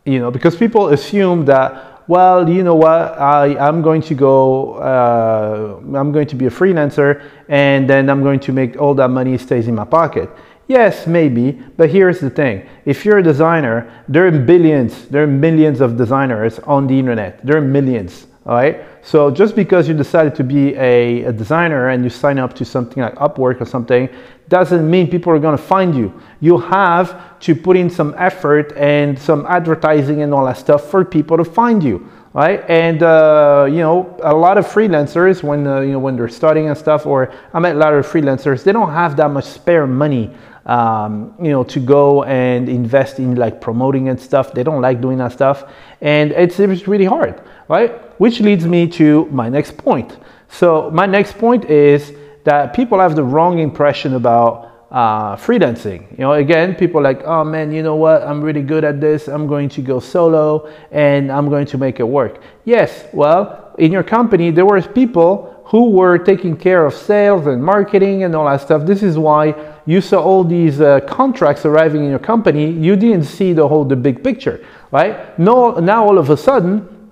you 0.04 0.20
know 0.20 0.30
because 0.30 0.58
people 0.58 0.90
assume 0.90 1.46
that 1.46 1.99
well, 2.10 2.50
you 2.50 2.64
know 2.64 2.74
what, 2.74 3.20
I, 3.20 3.56
I'm 3.60 3.84
going 3.84 4.02
to 4.02 4.16
go, 4.16 4.74
uh, 4.78 5.80
I'm 5.96 6.12
going 6.12 6.26
to 6.26 6.36
be 6.36 6.48
a 6.48 6.50
freelancer 6.50 7.24
and 7.48 7.88
then 7.88 8.10
I'm 8.10 8.24
going 8.24 8.40
to 8.40 8.52
make 8.52 8.82
all 8.82 8.96
that 8.96 9.10
money 9.10 9.38
stays 9.38 9.68
in 9.68 9.76
my 9.76 9.86
pocket. 9.86 10.28
Yes, 10.68 11.06
maybe, 11.06 11.52
but 11.78 11.92
here's 11.92 12.20
the 12.20 12.32
thing. 12.32 12.68
If 12.84 13.06
you're 13.06 13.20
a 13.20 13.24
designer, 13.24 14.04
there 14.08 14.26
are 14.26 14.32
billions, 14.32 15.08
there 15.10 15.22
are 15.22 15.28
millions 15.28 15.82
of 15.82 15.98
designers 15.98 16.58
on 16.60 16.88
the 16.88 16.98
internet. 16.98 17.46
There 17.46 17.58
are 17.58 17.62
millions, 17.62 18.26
all 18.50 18.56
right? 18.56 18.84
So 19.04 19.30
just 19.30 19.56
because 19.56 19.88
you 19.88 19.94
decided 19.94 20.34
to 20.36 20.44
be 20.44 20.74
a, 20.74 21.26
a 21.26 21.32
designer 21.32 21.90
and 21.90 22.04
you 22.04 22.10
sign 22.10 22.40
up 22.40 22.54
to 22.56 22.66
something 22.66 23.04
like 23.04 23.14
Upwork 23.18 23.62
or 23.62 23.66
something, 23.66 24.10
doesn't 24.48 24.90
mean 24.90 25.08
people 25.08 25.32
are 25.32 25.38
going 25.38 25.56
to 25.56 25.64
find 25.64 25.94
you. 25.94 26.20
You 26.40 26.58
have 26.58 27.40
to 27.42 27.54
put 27.54 27.78
in 27.78 27.92
some 27.92 28.16
effort 28.18 28.74
and 28.76 29.18
some 29.20 29.46
advertising 29.46 30.24
and 30.24 30.34
all 30.34 30.46
that 30.46 30.58
stuff 30.58 30.90
for 30.90 31.06
people 31.06 31.38
to 31.38 31.46
find 31.46 31.84
you 31.84 32.10
right? 32.32 32.64
And 32.70 33.02
uh, 33.02 33.68
you 33.68 33.78
know, 33.78 34.16
a 34.22 34.34
lot 34.34 34.60
of 34.60 34.68
freelancers 34.68 35.42
when 35.42 35.66
uh, 35.66 35.80
you 35.80 35.94
know 35.94 36.00
when 36.00 36.16
they're 36.16 36.30
starting 36.30 36.68
and 36.68 36.78
stuff, 36.78 37.08
or 37.08 37.34
I 37.54 37.60
met 37.60 37.76
a 37.76 37.80
lot 37.80 37.94
of 37.94 38.06
freelancers, 38.06 38.64
they 38.64 38.72
don't 38.72 38.92
have 38.92 39.18
that 39.18 39.30
much 39.30 39.46
spare 39.46 39.88
money 39.88 40.30
um, 40.66 41.34
you 41.42 41.50
know, 41.50 41.64
to 41.64 41.80
go 41.80 42.24
and 42.24 42.70
invest 42.70 43.20
in 43.20 43.36
like 43.36 43.62
promoting 43.62 44.10
and 44.10 44.20
stuff. 44.20 44.54
They 44.54 44.64
don't 44.64 44.82
like 44.82 45.02
doing 45.02 45.18
that 45.20 45.32
stuff, 45.32 45.64
and 46.02 46.32
it's, 46.32 46.60
it's 46.60 46.88
really 46.88 47.06
hard, 47.06 47.42
right? 47.68 47.92
Which 48.20 48.40
leads 48.40 48.66
me 48.66 48.88
to 48.90 49.26
my 49.26 49.50
next 49.50 49.78
point. 49.78 50.18
So 50.50 50.90
my 50.92 51.06
next 51.06 51.38
point 51.38 51.66
is 51.66 52.14
that 52.44 52.74
people 52.74 53.00
have 53.00 53.16
the 53.16 53.24
wrong 53.24 53.60
impression 53.60 54.16
about 54.16 54.70
uh, 54.92 55.36
freelancing. 55.36 56.10
You 56.12 56.20
know, 56.20 56.34
again, 56.34 56.76
people 56.76 57.02
like, 57.02 57.22
oh 57.24 57.44
man, 57.44 57.72
you 57.72 57.84
know 57.84 57.96
what? 57.96 58.24
I'm 58.24 58.42
really 58.42 58.64
good 58.64 58.84
at 58.84 59.00
this. 59.00 59.28
I'm 59.28 59.48
going 59.48 59.70
to 59.70 59.82
go 59.82 60.00
solo 60.00 60.72
and 60.92 61.32
I'm 61.32 61.50
going 61.50 61.68
to 61.68 61.78
make 61.78 62.00
it 62.00 62.08
work. 62.08 62.42
Yes, 62.66 63.06
well, 63.14 63.74
in 63.78 63.92
your 63.92 64.04
company, 64.04 64.52
there 64.52 64.66
were 64.66 64.82
people 64.82 65.64
who 65.66 65.92
were 65.92 66.18
taking 66.18 66.58
care 66.58 66.86
of 66.86 66.96
sales 66.96 67.46
and 67.46 67.64
marketing 67.64 68.24
and 68.24 68.36
all 68.36 68.46
that 68.46 68.62
stuff. 68.62 68.88
This 68.88 69.04
is 69.04 69.20
why 69.20 69.54
you 69.90 70.02
saw 70.02 70.22
all 70.22 70.44
these 70.44 70.82
uh, 70.82 71.00
contracts 71.08 71.66
arriving 71.66 72.04
in 72.04 72.12
your 72.12 72.20
company. 72.20 72.70
You 72.70 72.96
didn't 72.96 73.24
see 73.24 73.54
the 73.54 73.68
whole, 73.68 73.84
the 73.84 73.96
big 73.96 74.24
picture, 74.24 74.64
right? 74.92 75.18
No, 75.40 75.80
now 75.80 76.06
all 76.06 76.20
of 76.20 76.30
a 76.30 76.38
sudden, 76.38 77.10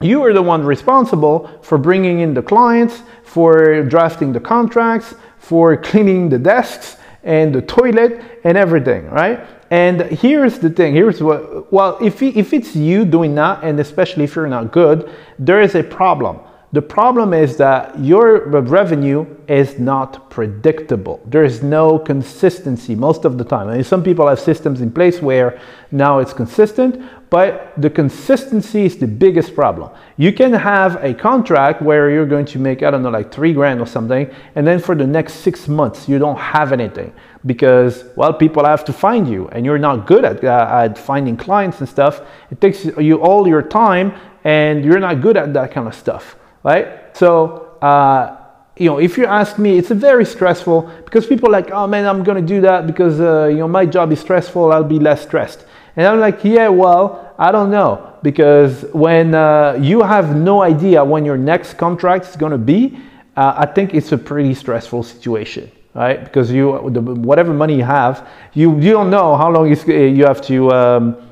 you 0.00 0.24
are 0.24 0.32
the 0.32 0.42
one 0.42 0.64
responsible 0.64 1.48
for 1.62 1.78
bringing 1.78 2.18
in 2.18 2.34
the 2.34 2.42
clients, 2.42 3.02
for 3.22 3.80
drafting 3.84 4.32
the 4.32 4.40
contracts, 4.40 5.14
for 5.38 5.76
cleaning 5.76 6.28
the 6.28 6.40
desks, 6.40 6.96
and 7.22 7.54
the 7.54 7.62
toilet 7.62 8.20
and 8.42 8.58
everything, 8.58 9.08
right? 9.08 9.46
And 9.70 10.00
here's 10.00 10.58
the 10.58 10.70
thing. 10.70 10.94
Here's 10.94 11.22
what. 11.22 11.72
Well, 11.72 11.96
if 12.02 12.20
if 12.22 12.52
it's 12.52 12.74
you 12.74 13.04
doing 13.04 13.36
that, 13.36 13.62
and 13.62 13.78
especially 13.78 14.24
if 14.24 14.34
you're 14.34 14.48
not 14.48 14.72
good, 14.72 15.08
there 15.38 15.60
is 15.60 15.76
a 15.76 15.84
problem. 15.84 16.40
The 16.72 16.82
problem 16.82 17.32
is 17.32 17.56
that 17.58 17.96
your 17.98 18.48
revenue 18.48 19.24
is 19.46 19.78
not 19.78 20.28
predictable. 20.30 21.22
There 21.24 21.44
is 21.44 21.62
no 21.62 21.96
consistency 21.96 22.96
most 22.96 23.24
of 23.24 23.38
the 23.38 23.44
time. 23.44 23.68
I 23.68 23.74
mean, 23.74 23.84
some 23.84 24.02
people 24.02 24.26
have 24.26 24.40
systems 24.40 24.80
in 24.80 24.90
place 24.90 25.22
where 25.22 25.60
now 25.92 26.18
it's 26.18 26.32
consistent, 26.32 27.00
but 27.30 27.72
the 27.76 27.88
consistency 27.88 28.84
is 28.84 28.98
the 28.98 29.06
biggest 29.06 29.54
problem. 29.54 29.92
You 30.16 30.32
can 30.32 30.52
have 30.52 30.96
a 31.04 31.14
contract 31.14 31.82
where 31.82 32.10
you're 32.10 32.26
going 32.26 32.46
to 32.46 32.58
make, 32.58 32.82
I 32.82 32.90
don't 32.90 33.04
know, 33.04 33.10
like 33.10 33.32
three 33.32 33.52
grand 33.52 33.80
or 33.80 33.86
something, 33.86 34.28
and 34.56 34.66
then 34.66 34.80
for 34.80 34.96
the 34.96 35.06
next 35.06 35.34
six 35.34 35.68
months, 35.68 36.08
you 36.08 36.18
don't 36.18 36.38
have 36.38 36.72
anything 36.72 37.12
because, 37.46 38.04
well, 38.16 38.32
people 38.32 38.64
have 38.64 38.84
to 38.86 38.92
find 38.92 39.28
you 39.28 39.46
and 39.48 39.64
you're 39.64 39.78
not 39.78 40.04
good 40.04 40.24
at, 40.24 40.42
uh, 40.42 40.68
at 40.84 40.98
finding 40.98 41.36
clients 41.36 41.78
and 41.78 41.88
stuff. 41.88 42.22
It 42.50 42.60
takes 42.60 42.84
you 42.84 43.20
all 43.22 43.46
your 43.46 43.62
time 43.62 44.14
and 44.42 44.84
you're 44.84 44.98
not 44.98 45.20
good 45.20 45.36
at 45.36 45.54
that 45.54 45.70
kind 45.70 45.86
of 45.86 45.94
stuff 45.94 46.36
right? 46.66 47.16
So, 47.16 47.78
uh, 47.80 48.36
you 48.76 48.90
know, 48.90 48.98
if 48.98 49.16
you 49.16 49.24
ask 49.24 49.56
me, 49.56 49.78
it's 49.78 49.88
very 49.88 50.24
stressful 50.24 50.82
because 51.04 51.24
people 51.26 51.48
are 51.48 51.52
like, 51.52 51.70
oh 51.70 51.86
man, 51.86 52.04
I'm 52.04 52.24
gonna 52.24 52.42
do 52.42 52.60
that 52.60 52.86
because 52.86 53.20
uh, 53.20 53.46
you 53.46 53.58
know 53.58 53.68
my 53.68 53.86
job 53.86 54.12
is 54.12 54.20
stressful. 54.20 54.72
I'll 54.72 54.84
be 54.84 54.98
less 54.98 55.22
stressed. 55.22 55.64
And 55.94 56.06
I'm 56.06 56.20
like, 56.20 56.44
yeah, 56.44 56.68
well, 56.68 57.34
I 57.38 57.52
don't 57.52 57.70
know 57.70 58.12
because 58.22 58.84
when 58.92 59.34
uh, 59.34 59.78
you 59.80 60.02
have 60.02 60.36
no 60.36 60.60
idea 60.62 61.02
when 61.02 61.24
your 61.24 61.38
next 61.38 61.74
contract 61.74 62.26
is 62.26 62.36
gonna 62.36 62.58
be, 62.58 62.98
uh, 63.36 63.54
I 63.56 63.66
think 63.66 63.94
it's 63.94 64.12
a 64.12 64.18
pretty 64.18 64.52
stressful 64.52 65.04
situation, 65.04 65.70
right? 65.94 66.22
Because 66.22 66.50
you, 66.50 66.72
whatever 66.72 67.54
money 67.54 67.76
you 67.76 67.84
have, 67.84 68.28
you 68.52 68.74
you 68.74 68.90
don't 68.90 69.10
know 69.10 69.36
how 69.36 69.50
long 69.50 69.68
you 69.68 70.24
have 70.26 70.42
to. 70.42 70.70
Um, 70.72 71.25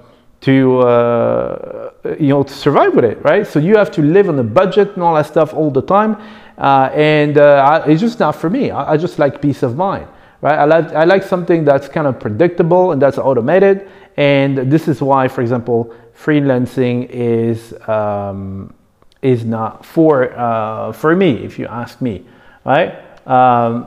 to 0.45 0.81
uh, 0.81 1.91
you 2.19 2.29
know 2.29 2.43
to 2.43 2.53
survive 2.53 2.95
with 2.95 3.05
it, 3.05 3.23
right? 3.25 3.47
So 3.47 3.59
you 3.59 3.77
have 3.77 3.91
to 3.93 4.03
live 4.03 4.29
on 4.29 4.39
a 4.39 4.45
budget 4.45 4.93
and 4.95 5.03
all 5.03 5.15
that 5.15 5.27
stuff 5.27 5.55
all 5.55 5.71
the 5.71 5.81
time, 5.81 6.17
uh, 6.59 6.91
and 6.93 7.39
uh, 7.39 7.83
I, 7.85 7.87
it's 7.89 8.01
just 8.01 8.21
not 8.21 8.37
for 8.37 8.51
me. 8.51 8.71
I, 8.71 8.93
I, 8.93 8.97
just 8.99 9.19
like 9.19 9.41
peace 9.41 9.63
of 9.63 9.75
mind, 9.77 10.07
right? 10.43 10.59
I 10.59 10.65
like 10.65 10.93
I 10.93 11.05
like 11.05 11.23
something 11.23 11.65
that's 11.65 11.89
kind 11.89 12.07
of 12.07 12.21
predictable 12.21 12.93
and 12.93 13.01
that's 13.01 13.17
automated, 13.17 13.89
and 14.19 14.71
this 14.71 14.87
is 14.87 15.01
why, 15.01 15.29
for 15.29 15.41
example, 15.41 15.95
freelancing 16.15 17.09
is 17.09 17.73
um, 17.89 18.75
is 19.23 19.47
not 19.47 19.87
for 19.87 20.31
uh, 20.39 20.93
for 20.93 21.17
me, 21.17 21.43
if 21.43 21.59
you 21.59 21.67
ask 21.69 22.03
me, 22.03 22.23
right? 22.67 23.01
Um, 23.27 23.87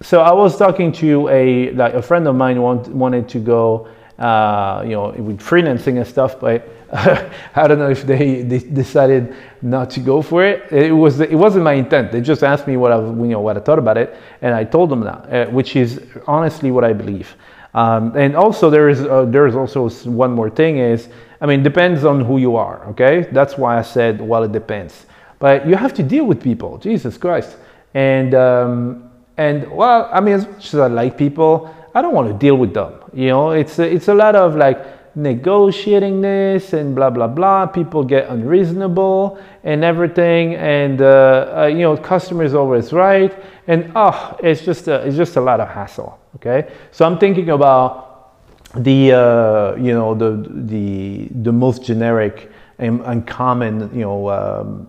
so 0.00 0.22
I 0.22 0.32
was 0.32 0.56
talking 0.56 0.90
to 0.92 1.28
a 1.28 1.72
like 1.72 1.92
a 1.92 2.00
friend 2.00 2.26
of 2.26 2.34
mine 2.34 2.62
want, 2.62 2.88
wanted 2.88 3.28
to 3.28 3.38
go 3.38 3.88
uh, 4.18 4.82
you 4.84 4.92
know, 4.92 5.10
with 5.10 5.40
freelancing 5.40 5.98
and 5.98 6.06
stuff, 6.06 6.40
but 6.40 6.68
I 6.92 7.68
don't 7.68 7.78
know 7.78 7.90
if 7.90 8.06
they, 8.06 8.42
they 8.42 8.58
decided 8.60 9.34
not 9.60 9.90
to 9.90 10.00
go 10.00 10.22
for 10.22 10.42
it. 10.44 10.72
It 10.72 10.92
was 10.92 11.20
it 11.20 11.34
wasn't 11.34 11.64
my 11.64 11.74
intent. 11.74 12.12
They 12.12 12.22
just 12.22 12.42
asked 12.42 12.66
me 12.66 12.78
what 12.78 12.92
I 12.92 12.98
you 12.98 13.12
know 13.12 13.40
what 13.40 13.58
I 13.58 13.60
thought 13.60 13.78
about 13.78 13.98
it, 13.98 14.16
and 14.40 14.54
I 14.54 14.64
told 14.64 14.88
them 14.90 15.00
that, 15.00 15.32
uh, 15.32 15.50
which 15.50 15.76
is 15.76 16.02
honestly 16.26 16.70
what 16.70 16.84
I 16.84 16.94
believe. 16.94 17.36
Um, 17.74 18.16
and 18.16 18.34
also 18.34 18.70
there 18.70 18.88
is 18.88 19.02
uh, 19.02 19.26
there 19.26 19.46
is 19.46 19.54
also 19.54 19.90
one 20.08 20.32
more 20.32 20.48
thing 20.48 20.78
is 20.78 21.10
I 21.42 21.46
mean 21.46 21.62
depends 21.62 22.04
on 22.04 22.24
who 22.24 22.38
you 22.38 22.56
are. 22.56 22.86
Okay, 22.88 23.28
that's 23.32 23.58
why 23.58 23.78
I 23.78 23.82
said 23.82 24.20
well 24.20 24.42
it 24.44 24.52
depends. 24.52 25.04
But 25.38 25.68
you 25.68 25.76
have 25.76 25.92
to 25.94 26.02
deal 26.02 26.24
with 26.24 26.42
people. 26.42 26.78
Jesus 26.78 27.18
Christ, 27.18 27.56
and 27.92 28.34
um, 28.34 29.10
and 29.36 29.70
well 29.70 30.08
I 30.10 30.20
mean 30.20 30.34
as 30.34 30.46
much 30.46 30.72
as 30.72 30.80
I 30.80 30.86
like 30.86 31.18
people. 31.18 31.74
I 31.94 32.02
don't 32.02 32.14
want 32.14 32.28
to 32.28 32.34
deal 32.34 32.56
with 32.56 32.74
them. 32.74 32.94
You 33.12 33.28
know, 33.28 33.50
it's 33.50 33.78
a, 33.78 33.84
it's 33.84 34.08
a 34.08 34.14
lot 34.14 34.36
of 34.36 34.56
like 34.56 34.78
negotiating 35.16 36.20
this 36.20 36.72
and 36.72 36.94
blah 36.94 37.10
blah 37.10 37.26
blah. 37.26 37.66
People 37.66 38.04
get 38.04 38.28
unreasonable 38.28 39.38
and 39.64 39.84
everything, 39.84 40.54
and 40.54 41.02
uh, 41.02 41.54
uh, 41.56 41.66
you 41.66 41.80
know, 41.80 41.96
customer 41.96 42.44
is 42.44 42.54
always 42.54 42.92
right, 42.92 43.34
and 43.66 43.90
oh, 43.96 44.36
it's 44.42 44.62
just 44.62 44.88
a, 44.88 45.06
it's 45.06 45.16
just 45.16 45.36
a 45.36 45.40
lot 45.40 45.60
of 45.60 45.68
hassle. 45.68 46.18
Okay, 46.36 46.70
so 46.92 47.04
I'm 47.04 47.18
thinking 47.18 47.50
about 47.50 48.34
the 48.76 49.12
uh, 49.12 49.74
you 49.76 49.92
know 49.92 50.14
the 50.14 50.46
the 50.48 51.28
the 51.42 51.52
most 51.52 51.84
generic 51.84 52.50
and, 52.78 53.00
and 53.02 53.26
common 53.26 53.90
you 53.92 54.02
know 54.02 54.30
um, 54.30 54.88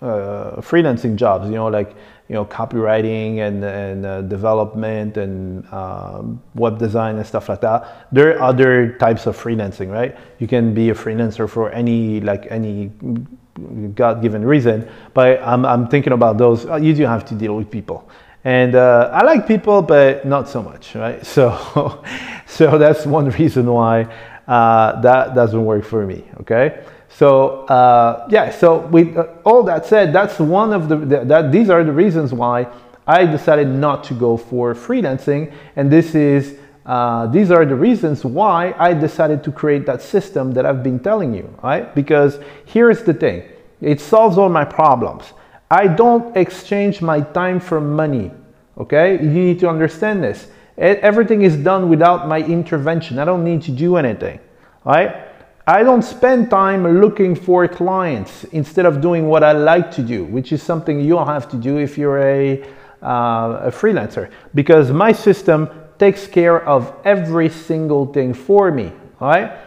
uh, 0.00 0.60
freelancing 0.60 1.16
jobs. 1.16 1.46
You 1.48 1.54
know, 1.56 1.68
like 1.68 1.94
you 2.28 2.34
know 2.34 2.44
copywriting 2.44 3.38
and, 3.38 3.64
and 3.64 4.04
uh, 4.04 4.22
development 4.22 5.16
and 5.16 5.66
um, 5.72 6.42
web 6.54 6.78
design 6.78 7.16
and 7.16 7.26
stuff 7.26 7.48
like 7.48 7.60
that. 7.60 8.08
There 8.12 8.36
are 8.36 8.42
other 8.42 8.96
types 8.98 9.26
of 9.26 9.36
freelancing 9.36 9.92
right? 9.92 10.16
You 10.38 10.48
can 10.48 10.74
be 10.74 10.90
a 10.90 10.94
freelancer 10.94 11.48
for 11.48 11.70
any 11.70 12.20
like 12.20 12.46
any 12.50 12.90
god-given 13.94 14.44
reason 14.44 14.86
but 15.14 15.40
i'm, 15.42 15.64
I'm 15.64 15.88
thinking 15.88 16.12
about 16.12 16.36
those. 16.36 16.66
Uh, 16.66 16.76
you 16.76 16.92
do 16.94 17.04
have 17.04 17.24
to 17.26 17.34
deal 17.34 17.56
with 17.56 17.70
people. 17.70 18.08
And 18.44 18.74
uh, 18.74 19.10
i 19.12 19.24
like 19.24 19.46
people 19.46 19.82
but 19.82 20.26
not 20.26 20.48
so 20.48 20.62
much 20.62 20.94
right? 20.94 21.24
So 21.34 22.02
so 22.46 22.78
that's 22.78 23.06
one 23.06 23.30
reason 23.30 23.66
why 23.66 24.08
uh, 24.46 25.00
that 25.00 25.34
doesn't 25.34 25.64
work 25.64 25.84
for 25.84 26.06
me 26.06 26.24
okay 26.40 26.84
so 27.18 27.64
uh, 27.68 28.26
yeah, 28.28 28.50
so 28.50 28.78
with 28.88 29.16
uh, 29.16 29.28
all 29.42 29.62
that 29.62 29.86
said, 29.86 30.12
that's 30.12 30.38
one 30.38 30.74
of 30.74 30.90
the, 30.90 30.96
the, 30.96 31.24
that 31.24 31.50
these 31.50 31.70
are 31.70 31.82
the 31.82 31.92
reasons 31.92 32.34
why 32.34 32.66
I 33.06 33.24
decided 33.24 33.68
not 33.68 34.04
to 34.04 34.14
go 34.14 34.36
for 34.36 34.74
freelancing, 34.74 35.50
and 35.76 35.90
this 35.90 36.14
is 36.14 36.58
uh, 36.84 37.26
these 37.28 37.50
are 37.50 37.64
the 37.64 37.74
reasons 37.74 38.22
why 38.22 38.74
I 38.78 38.92
decided 38.92 39.42
to 39.44 39.50
create 39.50 39.86
that 39.86 40.02
system 40.02 40.52
that 40.52 40.66
I've 40.66 40.82
been 40.82 40.98
telling 40.98 41.32
you, 41.32 41.48
right? 41.62 41.92
Because 41.94 42.38
here's 42.66 43.02
the 43.02 43.14
thing, 43.14 43.44
it 43.80 43.98
solves 43.98 44.36
all 44.36 44.50
my 44.50 44.66
problems. 44.66 45.32
I 45.70 45.86
don't 45.86 46.36
exchange 46.36 47.00
my 47.00 47.22
time 47.22 47.60
for 47.60 47.80
money. 47.80 48.30
Okay, 48.76 49.14
you 49.14 49.30
need 49.30 49.58
to 49.60 49.70
understand 49.70 50.22
this. 50.22 50.48
Everything 50.76 51.42
is 51.42 51.56
done 51.56 51.88
without 51.88 52.28
my 52.28 52.40
intervention. 52.40 53.18
I 53.18 53.24
don't 53.24 53.42
need 53.42 53.62
to 53.62 53.70
do 53.70 53.96
anything. 53.96 54.38
Right? 54.84 55.25
I 55.68 55.82
don't 55.82 56.02
spend 56.02 56.48
time 56.48 57.00
looking 57.00 57.34
for 57.34 57.66
clients 57.66 58.44
instead 58.44 58.86
of 58.86 59.00
doing 59.00 59.26
what 59.26 59.42
I 59.42 59.50
like 59.50 59.90
to 59.92 60.02
do, 60.02 60.24
which 60.24 60.52
is 60.52 60.62
something 60.62 61.00
you'll 61.00 61.24
have 61.24 61.48
to 61.48 61.56
do 61.56 61.78
if 61.78 61.98
you're 61.98 62.20
a, 62.20 62.62
uh, 63.02 63.62
a 63.64 63.72
freelancer, 63.72 64.30
because 64.54 64.92
my 64.92 65.10
system 65.10 65.68
takes 65.98 66.28
care 66.28 66.64
of 66.64 66.94
every 67.04 67.48
single 67.48 68.06
thing 68.06 68.32
for 68.32 68.70
me. 68.70 68.92
All 69.20 69.28
right, 69.28 69.58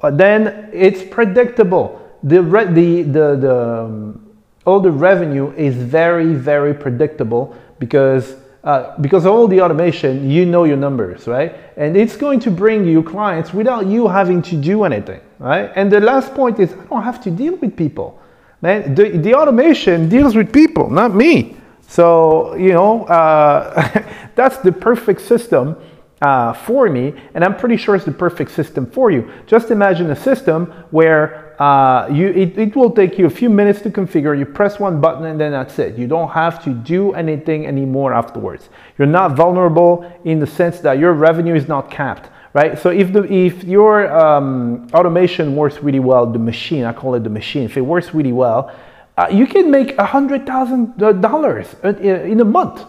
but 0.00 0.16
then 0.16 0.70
it's 0.72 1.02
predictable. 1.02 2.00
The 2.22 2.40
the 2.40 3.02
the, 3.02 3.36
the 3.36 3.82
um, 3.84 4.36
all 4.64 4.80
the 4.80 4.92
revenue 4.92 5.52
is 5.52 5.74
very 5.74 6.32
very 6.32 6.72
predictable 6.72 7.54
because 7.78 8.36
uh, 8.64 8.98
because 8.98 9.26
of 9.26 9.32
all 9.32 9.46
the 9.46 9.60
automation, 9.60 10.30
you 10.30 10.46
know 10.46 10.64
your 10.64 10.78
numbers, 10.78 11.26
right? 11.26 11.54
And 11.76 11.96
it's 11.96 12.16
going 12.16 12.40
to 12.40 12.50
bring 12.50 12.86
you 12.86 13.02
clients 13.02 13.52
without 13.52 13.86
you 13.86 14.08
having 14.08 14.40
to 14.42 14.56
do 14.56 14.84
anything, 14.84 15.20
right? 15.38 15.70
And 15.76 15.92
the 15.92 16.00
last 16.00 16.34
point 16.34 16.58
is, 16.58 16.72
I 16.72 16.84
don't 16.86 17.02
have 17.02 17.22
to 17.24 17.30
deal 17.30 17.56
with 17.56 17.76
people, 17.76 18.18
man. 18.62 18.94
The, 18.94 19.18
the 19.18 19.34
automation 19.34 20.08
deals 20.08 20.34
with 20.34 20.50
people, 20.50 20.88
not 20.88 21.14
me. 21.14 21.56
So, 21.86 22.54
you 22.54 22.72
know, 22.72 23.04
uh, 23.04 24.02
that's 24.34 24.56
the 24.58 24.72
perfect 24.72 25.20
system 25.20 25.76
uh, 26.22 26.54
for 26.54 26.88
me, 26.88 27.12
and 27.34 27.44
I'm 27.44 27.56
pretty 27.56 27.76
sure 27.76 27.94
it's 27.94 28.06
the 28.06 28.12
perfect 28.12 28.50
system 28.50 28.90
for 28.90 29.10
you. 29.10 29.30
Just 29.46 29.70
imagine 29.70 30.10
a 30.10 30.16
system 30.16 30.72
where 30.90 31.43
uh, 31.58 32.08
you 32.10 32.28
it, 32.28 32.58
it 32.58 32.76
will 32.76 32.90
take 32.90 33.18
you 33.18 33.26
a 33.26 33.30
few 33.30 33.48
minutes 33.48 33.80
to 33.82 33.90
configure. 33.90 34.38
You 34.38 34.46
press 34.46 34.78
one 34.78 35.00
button 35.00 35.24
and 35.24 35.40
then 35.40 35.52
that's 35.52 35.78
it. 35.78 35.96
You 35.96 36.06
don't 36.06 36.30
have 36.30 36.62
to 36.64 36.70
do 36.70 37.12
anything 37.12 37.66
anymore 37.66 38.12
afterwards. 38.12 38.68
You're 38.98 39.06
not 39.06 39.36
vulnerable 39.36 40.10
in 40.24 40.38
the 40.40 40.46
sense 40.46 40.80
that 40.80 40.98
your 40.98 41.12
revenue 41.12 41.54
is 41.54 41.68
not 41.68 41.90
capped 41.90 42.30
right? 42.54 42.78
So 42.78 42.88
if, 42.90 43.12
the, 43.12 43.24
if 43.30 43.64
your 43.64 44.10
um, 44.16 44.88
automation 44.94 45.56
works 45.56 45.78
really 45.78 45.98
well, 45.98 46.24
the 46.24 46.38
machine, 46.38 46.84
I 46.84 46.92
call 46.92 47.14
it 47.16 47.24
the 47.24 47.30
machine, 47.30 47.64
if 47.64 47.76
it 47.76 47.82
works 47.82 48.14
really 48.14 48.32
well, 48.32 48.72
uh, 49.18 49.26
you 49.30 49.46
can 49.46 49.70
make 49.70 49.96
$100,000 49.96 51.84
uh, 51.84 51.88
in 52.24 52.40
a 52.40 52.44
month. 52.44 52.84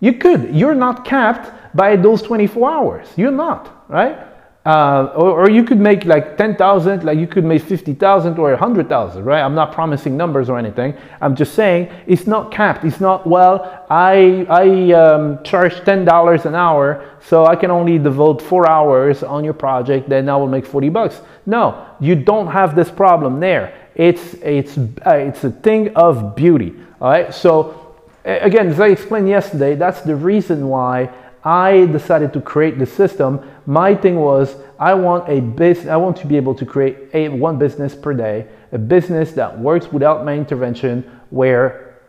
You 0.00 0.12
could. 0.14 0.54
You're 0.54 0.74
not 0.74 1.04
capped 1.04 1.50
by 1.74 1.96
those 1.96 2.22
24 2.22 2.70
hours. 2.70 3.08
You're 3.16 3.30
not, 3.30 3.84
right? 3.88 4.18
Uh, 4.66 5.12
or, 5.14 5.42
or, 5.42 5.48
you 5.48 5.62
could 5.62 5.78
make 5.78 6.04
like 6.04 6.36
10,000, 6.36 7.04
like 7.04 7.16
you 7.16 7.28
could 7.28 7.44
make 7.44 7.62
50,000 7.62 8.36
or 8.36 8.50
100,000, 8.50 9.24
right? 9.24 9.40
I'm 9.40 9.54
not 9.54 9.70
promising 9.70 10.16
numbers 10.16 10.48
or 10.48 10.58
anything. 10.58 10.92
I'm 11.20 11.36
just 11.36 11.54
saying 11.54 11.88
it's 12.08 12.26
not 12.26 12.50
capped. 12.50 12.84
It's 12.84 13.00
not, 13.00 13.28
well, 13.28 13.86
I, 13.88 14.44
I 14.50 14.92
um, 14.92 15.40
charge 15.44 15.74
$10 15.74 16.44
an 16.46 16.56
hour, 16.56 17.08
so 17.20 17.46
I 17.46 17.54
can 17.54 17.70
only 17.70 17.96
devote 17.96 18.42
four 18.42 18.68
hours 18.68 19.22
on 19.22 19.44
your 19.44 19.54
project, 19.54 20.08
then 20.08 20.28
I 20.28 20.34
will 20.34 20.48
make 20.48 20.66
40 20.66 20.88
bucks. 20.88 21.20
No, 21.46 21.86
you 22.00 22.16
don't 22.16 22.48
have 22.48 22.74
this 22.74 22.90
problem 22.90 23.38
there. 23.38 23.72
It's, 23.94 24.34
it's, 24.34 24.76
uh, 24.76 25.10
it's 25.10 25.44
a 25.44 25.52
thing 25.52 25.94
of 25.94 26.34
beauty, 26.34 26.74
all 27.00 27.10
right? 27.10 27.32
So 27.32 27.86
again, 28.24 28.66
as 28.66 28.80
I 28.80 28.88
explained 28.88 29.28
yesterday, 29.28 29.76
that's 29.76 30.00
the 30.00 30.16
reason 30.16 30.66
why 30.66 31.08
I 31.46 31.86
decided 31.86 32.32
to 32.32 32.40
create 32.40 32.76
the 32.76 32.86
system. 32.86 33.40
My 33.66 33.94
thing 33.94 34.16
was 34.16 34.56
I 34.80 34.94
want 34.94 35.28
a 35.28 35.40
business, 35.40 35.86
I 35.86 35.96
want 35.96 36.16
to 36.16 36.26
be 36.26 36.36
able 36.36 36.56
to 36.56 36.66
create 36.66 36.96
a 37.14 37.28
one 37.28 37.56
business 37.56 37.94
per 37.94 38.14
day, 38.14 38.48
a 38.72 38.78
business 38.78 39.30
that 39.32 39.56
works 39.56 39.92
without 39.92 40.24
my 40.24 40.34
intervention 40.34 41.08
where 41.30 42.00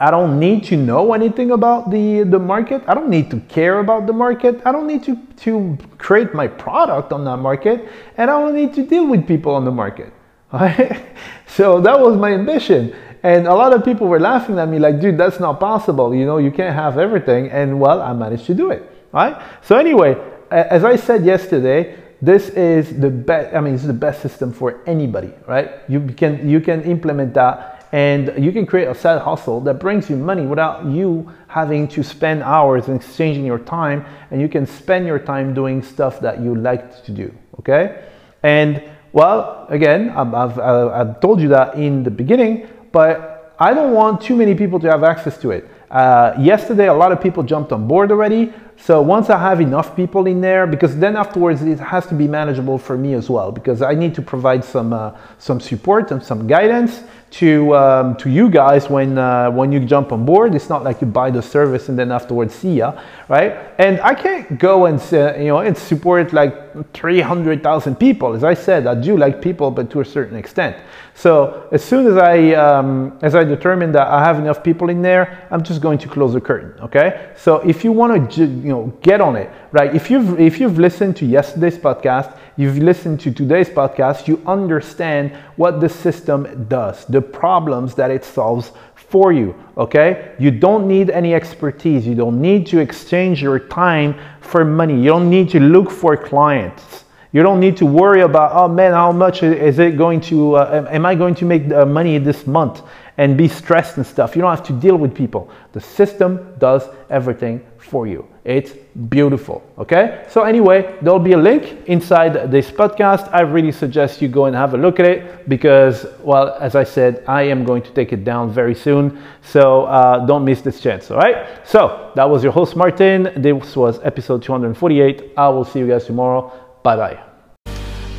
I 0.00 0.10
don't 0.10 0.40
need 0.40 0.64
to 0.64 0.76
know 0.78 1.12
anything 1.12 1.50
about 1.50 1.90
the, 1.90 2.22
the 2.22 2.38
market. 2.38 2.82
I 2.88 2.94
don't 2.94 3.10
need 3.10 3.30
to 3.32 3.40
care 3.40 3.80
about 3.80 4.06
the 4.06 4.14
market. 4.14 4.62
I 4.64 4.72
don't 4.72 4.86
need 4.86 5.04
to, 5.04 5.16
to 5.44 5.76
create 5.98 6.32
my 6.32 6.48
product 6.48 7.12
on 7.12 7.24
that 7.26 7.36
market. 7.36 7.86
And 8.16 8.30
I 8.30 8.40
don't 8.40 8.56
need 8.56 8.72
to 8.74 8.86
deal 8.86 9.06
with 9.06 9.28
people 9.28 9.54
on 9.54 9.66
the 9.66 9.70
market. 9.70 10.12
Right? 10.52 11.16
So 11.46 11.80
that 11.80 11.98
was 11.98 12.16
my 12.16 12.32
ambition. 12.32 12.94
And 13.22 13.46
a 13.46 13.54
lot 13.54 13.72
of 13.72 13.84
people 13.84 14.08
were 14.08 14.20
laughing 14.20 14.58
at 14.58 14.68
me 14.68 14.78
like, 14.78 15.00
dude, 15.00 15.16
that's 15.16 15.38
not 15.38 15.60
possible. 15.60 16.14
You 16.14 16.26
know, 16.26 16.38
you 16.38 16.50
can't 16.50 16.74
have 16.74 16.98
everything. 16.98 17.50
And 17.50 17.78
well, 17.78 18.02
I 18.02 18.12
managed 18.12 18.46
to 18.46 18.54
do 18.54 18.70
it. 18.70 18.82
Right? 19.12 19.40
So 19.62 19.76
anyway, 19.76 20.16
as 20.50 20.84
I 20.84 20.96
said 20.96 21.24
yesterday, 21.24 21.98
this 22.20 22.50
is 22.50 22.98
the 23.00 23.10
best, 23.10 23.54
I 23.54 23.60
mean, 23.60 23.74
it's 23.74 23.84
the 23.84 23.92
best 23.92 24.22
system 24.22 24.52
for 24.52 24.80
anybody, 24.86 25.32
right? 25.46 25.70
You 25.88 26.00
can, 26.16 26.48
you 26.48 26.60
can 26.60 26.82
implement 26.82 27.34
that 27.34 27.88
and 27.92 28.32
you 28.42 28.52
can 28.52 28.64
create 28.64 28.86
a 28.86 28.94
side 28.94 29.20
hustle 29.20 29.60
that 29.62 29.74
brings 29.74 30.08
you 30.08 30.16
money 30.16 30.46
without 30.46 30.84
you 30.86 31.30
having 31.48 31.86
to 31.88 32.02
spend 32.02 32.42
hours 32.42 32.88
and 32.88 32.96
exchanging 32.96 33.44
your 33.44 33.58
time 33.58 34.06
and 34.30 34.40
you 34.40 34.48
can 34.48 34.66
spend 34.66 35.06
your 35.06 35.18
time 35.18 35.52
doing 35.52 35.82
stuff 35.82 36.20
that 36.20 36.40
you 36.40 36.54
like 36.54 37.04
to 37.04 37.12
do, 37.12 37.34
okay? 37.58 38.04
And 38.42 38.82
well, 39.12 39.66
again, 39.68 40.10
I've, 40.10 40.32
I've, 40.32 40.58
I've 40.58 41.20
told 41.20 41.40
you 41.40 41.48
that 41.48 41.74
in 41.74 42.02
the 42.02 42.10
beginning, 42.10 42.68
but 42.92 43.54
I 43.58 43.74
don't 43.74 43.92
want 43.92 44.20
too 44.20 44.36
many 44.36 44.54
people 44.54 44.78
to 44.80 44.90
have 44.90 45.04
access 45.04 45.38
to 45.38 45.50
it. 45.50 45.68
Uh, 45.90 46.34
yesterday, 46.38 46.88
a 46.88 46.94
lot 46.94 47.12
of 47.12 47.20
people 47.20 47.42
jumped 47.42 47.72
on 47.72 47.86
board 47.86 48.10
already. 48.10 48.52
So 48.84 49.00
once 49.00 49.30
I 49.30 49.38
have 49.38 49.60
enough 49.60 49.94
people 49.94 50.26
in 50.26 50.40
there, 50.40 50.66
because 50.66 50.98
then 50.98 51.14
afterwards 51.16 51.62
it 51.62 51.78
has 51.78 52.04
to 52.06 52.14
be 52.14 52.26
manageable 52.26 52.78
for 52.78 52.98
me 52.98 53.14
as 53.14 53.30
well, 53.30 53.52
because 53.52 53.80
I 53.80 53.94
need 53.94 54.12
to 54.16 54.22
provide 54.22 54.64
some 54.64 54.92
uh, 54.92 55.12
some 55.38 55.60
support 55.60 56.10
and 56.10 56.20
some 56.20 56.48
guidance 56.48 57.04
to 57.32 57.74
um, 57.76 58.16
to 58.16 58.28
you 58.28 58.50
guys 58.50 58.90
when 58.90 59.16
uh, 59.16 59.50
when 59.52 59.70
you 59.70 59.80
jump 59.80 60.10
on 60.10 60.24
board. 60.24 60.54
It's 60.54 60.68
not 60.68 60.82
like 60.82 61.00
you 61.00 61.06
buy 61.06 61.30
the 61.30 61.42
service 61.42 61.88
and 61.88 61.98
then 61.98 62.10
afterwards 62.10 62.54
see 62.54 62.78
ya, 62.78 63.00
right? 63.28 63.56
And 63.78 64.00
I 64.00 64.14
can't 64.14 64.58
go 64.58 64.86
and 64.86 65.00
uh, 65.12 65.34
you 65.38 65.46
know 65.46 65.58
and 65.58 65.76
support 65.76 66.32
like 66.32 66.92
300,000 66.92 67.96
people. 67.96 68.34
As 68.34 68.44
I 68.44 68.54
said, 68.54 68.86
I 68.86 68.94
do 68.94 69.16
like 69.16 69.40
people, 69.40 69.70
but 69.70 69.90
to 69.90 70.00
a 70.00 70.04
certain 70.04 70.36
extent. 70.36 70.76
So 71.14 71.68
as 71.72 71.84
soon 71.84 72.06
as 72.06 72.16
I 72.16 72.52
um, 72.54 73.18
as 73.22 73.34
I 73.34 73.44
determine 73.44 73.92
that 73.92 74.08
I 74.08 74.24
have 74.24 74.38
enough 74.38 74.62
people 74.62 74.90
in 74.90 75.02
there, 75.02 75.46
I'm 75.50 75.62
just 75.62 75.80
going 75.80 75.98
to 75.98 76.08
close 76.08 76.32
the 76.34 76.40
curtain. 76.40 76.74
Okay. 76.82 77.32
So 77.36 77.56
if 77.60 77.84
you 77.84 77.92
want 77.92 78.30
to 78.32 78.44
you 78.44 78.68
know 78.68 78.71
get 79.02 79.20
on 79.20 79.36
it, 79.36 79.50
right? 79.72 79.94
If 79.94 80.10
you've 80.10 80.38
if 80.38 80.60
you've 80.60 80.78
listened 80.78 81.16
to 81.16 81.26
yesterday's 81.26 81.78
podcast, 81.78 82.28
you've 82.56 82.78
listened 82.78 83.20
to 83.20 83.30
today's 83.32 83.68
podcast, 83.68 84.28
you 84.28 84.36
understand 84.46 85.32
what 85.56 85.80
the 85.80 85.88
system 85.88 86.66
does, 86.68 87.04
the 87.06 87.22
problems 87.22 87.94
that 87.94 88.10
it 88.10 88.24
solves 88.24 88.72
for 89.12 89.32
you, 89.32 89.54
okay? 89.76 90.34
You 90.38 90.50
don't 90.50 90.88
need 90.88 91.10
any 91.10 91.34
expertise. 91.34 92.06
You 92.06 92.14
don't 92.14 92.40
need 92.40 92.66
to 92.68 92.78
exchange 92.78 93.42
your 93.42 93.58
time 93.58 94.14
for 94.40 94.64
money. 94.64 94.96
You 94.96 95.10
don't 95.14 95.28
need 95.28 95.50
to 95.50 95.60
look 95.60 95.90
for 95.90 96.16
clients. 96.16 97.04
You 97.32 97.42
don't 97.42 97.60
need 97.60 97.76
to 97.78 97.86
worry 97.86 98.20
about, 98.20 98.52
oh 98.54 98.68
man, 98.68 98.92
how 98.92 99.12
much 99.12 99.42
is 99.42 99.78
it 99.78 99.96
going 99.96 100.20
to, 100.22 100.56
uh, 100.56 100.86
am 100.90 101.06
I 101.06 101.14
going 101.14 101.34
to 101.36 101.44
make 101.46 101.70
uh, 101.70 101.86
money 101.86 102.18
this 102.18 102.46
month 102.46 102.82
and 103.18 103.36
be 103.36 103.48
stressed 103.48 103.96
and 103.96 104.06
stuff. 104.06 104.34
You 104.34 104.42
don't 104.42 104.54
have 104.54 104.66
to 104.66 104.72
deal 104.72 104.96
with 104.96 105.14
people. 105.14 105.50
The 105.72 105.80
system 105.80 106.54
does 106.58 106.88
everything 107.10 107.64
for 107.78 108.06
you. 108.06 108.26
It's 108.44 108.72
beautiful. 109.08 109.62
Okay? 109.78 110.24
So, 110.28 110.42
anyway, 110.42 110.96
there'll 111.02 111.18
be 111.18 111.32
a 111.32 111.38
link 111.38 111.86
inside 111.86 112.50
this 112.50 112.70
podcast. 112.70 113.32
I 113.32 113.42
really 113.42 113.70
suggest 113.70 114.20
you 114.20 114.28
go 114.28 114.46
and 114.46 114.56
have 114.56 114.74
a 114.74 114.78
look 114.78 114.98
at 114.98 115.06
it 115.06 115.48
because, 115.48 116.06
well, 116.20 116.56
as 116.60 116.74
I 116.74 116.84
said, 116.84 117.22
I 117.28 117.42
am 117.42 117.64
going 117.64 117.82
to 117.82 117.90
take 117.90 118.12
it 118.12 118.24
down 118.24 118.50
very 118.50 118.74
soon. 118.74 119.22
So, 119.42 119.84
uh, 119.84 120.26
don't 120.26 120.44
miss 120.44 120.60
this 120.62 120.80
chance. 120.80 121.10
All 121.10 121.18
right? 121.18 121.46
So, 121.64 122.12
that 122.16 122.28
was 122.28 122.42
your 122.42 122.52
host, 122.52 122.74
Martin. 122.76 123.30
This 123.36 123.76
was 123.76 124.00
episode 124.02 124.42
248. 124.42 125.32
I 125.36 125.48
will 125.48 125.64
see 125.64 125.78
you 125.78 125.86
guys 125.86 126.06
tomorrow. 126.06 126.52
Bye 126.82 126.96
bye. 126.96 127.31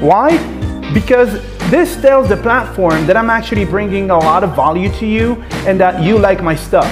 Why? 0.00 0.36
Because 0.92 1.40
this 1.70 1.96
tells 2.00 2.28
the 2.28 2.36
platform 2.36 3.06
that 3.06 3.16
I'm 3.16 3.30
actually 3.30 3.64
bringing 3.64 4.10
a 4.10 4.18
lot 4.18 4.44
of 4.44 4.54
value 4.54 4.90
to 4.98 5.06
you 5.06 5.42
and 5.66 5.80
that 5.80 6.02
you 6.02 6.18
like 6.18 6.42
my 6.42 6.54
stuff. 6.54 6.86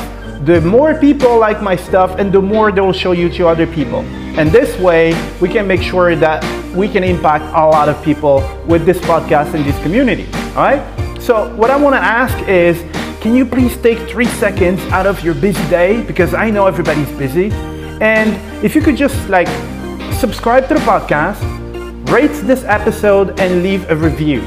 The 0.44 0.60
more 0.60 0.94
people 0.94 1.38
like 1.38 1.62
my 1.62 1.76
stuff 1.76 2.18
and 2.18 2.32
the 2.32 2.42
more 2.42 2.72
they 2.72 2.80
will 2.80 2.92
show 2.92 3.12
you 3.12 3.28
to 3.30 3.46
other 3.46 3.66
people. 3.66 4.00
And 4.36 4.50
this 4.50 4.76
way, 4.80 5.14
we 5.40 5.48
can 5.48 5.66
make 5.66 5.80
sure 5.80 6.16
that 6.16 6.42
we 6.74 6.88
can 6.88 7.04
impact 7.04 7.44
a 7.54 7.66
lot 7.66 7.88
of 7.88 8.02
people 8.02 8.42
with 8.66 8.84
this 8.84 8.98
podcast 8.98 9.54
and 9.54 9.64
this 9.64 9.80
community. 9.82 10.26
All 10.56 10.64
right? 10.64 10.82
So, 11.20 11.54
what 11.56 11.70
I 11.70 11.76
want 11.76 11.94
to 11.94 12.00
ask 12.00 12.36
is 12.48 12.82
can 13.22 13.34
you 13.34 13.46
please 13.46 13.74
take 13.78 13.98
three 14.10 14.26
seconds 14.26 14.80
out 14.92 15.06
of 15.06 15.22
your 15.24 15.34
busy 15.34 15.66
day? 15.70 16.02
Because 16.02 16.34
I 16.34 16.50
know 16.50 16.66
everybody's 16.66 17.10
busy. 17.12 17.50
And 18.02 18.34
if 18.62 18.74
you 18.74 18.82
could 18.82 18.96
just 18.96 19.30
like 19.30 19.48
subscribe 20.12 20.68
to 20.68 20.74
the 20.74 20.80
podcast, 20.80 21.40
rate 22.04 22.32
this 22.44 22.64
episode 22.64 23.38
and 23.40 23.62
leave 23.62 23.90
a 23.90 23.96
review. 23.96 24.42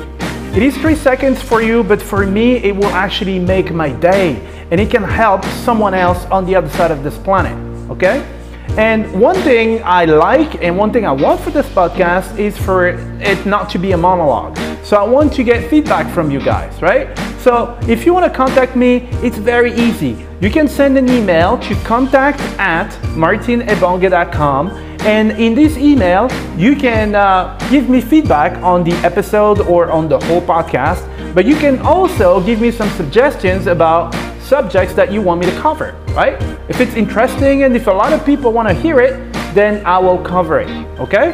It 0.56 0.64
is 0.64 0.78
three 0.78 0.96
seconds 0.96 1.42
for 1.42 1.62
you, 1.62 1.84
but 1.84 2.02
for 2.02 2.26
me, 2.26 2.58
it 2.58 2.76
will 2.76 2.86
actually 2.86 3.40
make 3.40 3.72
my 3.72 3.90
day 3.90 4.36
and 4.72 4.80
it 4.80 4.90
can 4.90 5.04
help 5.04 5.46
someone 5.46 5.94
else 5.94 6.26
on 6.26 6.46
the 6.46 6.56
other 6.56 6.70
side 6.70 6.92
of 6.92 7.04
this 7.04 7.18
planet. 7.18 7.56
Okay? 7.90 8.37
And 8.78 9.12
one 9.20 9.36
thing 9.38 9.82
I 9.84 10.06
like 10.06 10.62
and 10.62 10.78
one 10.78 10.94
thing 10.94 11.06
I 11.06 11.12
want 11.12 11.42
for 11.42 11.50
this 11.50 11.68
podcast 11.70 12.38
is 12.38 12.56
for 12.58 12.90
it 12.90 13.46
not 13.46 13.70
to 13.72 13.80
be 13.80 13.94
a 13.94 13.98
monologue. 13.98 14.56
So 14.84 14.98
I 14.98 15.04
want 15.04 15.34
to 15.34 15.44
get 15.44 15.70
feedback 15.70 16.14
from 16.14 16.30
you 16.30 16.40
guys, 16.40 16.80
right? 16.82 17.18
So 17.40 17.78
if 17.88 18.06
you 18.06 18.14
want 18.14 18.32
to 18.32 18.38
contact 18.38 18.76
me, 18.76 19.10
it's 19.24 19.38
very 19.38 19.74
easy. 19.74 20.26
You 20.42 20.52
can 20.52 20.68
send 20.68 20.98
an 20.98 21.10
email 21.10 21.58
to 21.58 21.76
contact 21.84 22.40
at 22.60 22.92
martinebonge.com 23.16 24.88
and 25.02 25.32
in 25.32 25.56
this 25.56 25.78
email, 25.78 26.30
you 26.58 26.76
can 26.76 27.16
uh, 27.16 27.58
give 27.72 27.90
me 27.90 28.02
feedback 28.02 28.62
on 28.62 28.84
the 28.84 28.92
episode 29.06 29.62
or 29.62 29.90
on 29.90 30.10
the 30.10 30.20
whole 30.26 30.42
podcast, 30.42 31.02
but 31.34 31.46
you 31.46 31.56
can 31.56 31.80
also 31.80 32.42
give 32.42 32.60
me 32.60 32.72
some 32.72 32.90
suggestions 32.90 33.68
about 33.68 34.14
subjects 34.48 34.94
that 34.96 35.12
you 35.12 35.22
want 35.22 35.42
me 35.42 35.46
to 35.46 35.60
cover, 35.60 35.94
right? 36.16 36.42
If 36.70 36.80
it's 36.80 36.96
interesting 36.96 37.64
and 37.64 37.76
if 37.76 37.88
a 37.88 37.92
lot 37.92 38.14
of 38.14 38.26
people 38.26 38.54
want 38.54 38.68
to 38.70 38.74
hear 38.74 39.00
it, 39.00 39.34
then 39.54 39.86
I 39.86 39.98
will 39.98 40.18
cover 40.18 40.60
it. 40.60 40.70
Okay? 41.00 41.32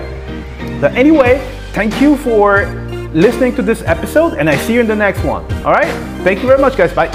But 0.82 0.94
anyway, 0.94 1.40
thank 1.74 2.02
you 2.02 2.18
for 2.18 2.66
listening 3.14 3.56
to 3.56 3.62
this 3.62 3.84
episode, 3.84 4.34
and 4.34 4.50
I 4.50 4.58
see 4.58 4.74
you 4.74 4.82
in 4.82 4.88
the 4.88 4.96
next 4.96 5.24
one. 5.24 5.44
All 5.64 5.72
right? 5.72 5.92
Thank 6.24 6.42
you 6.42 6.48
very 6.48 6.60
much, 6.60 6.76
guys. 6.76 6.94
Bye. 6.94 7.12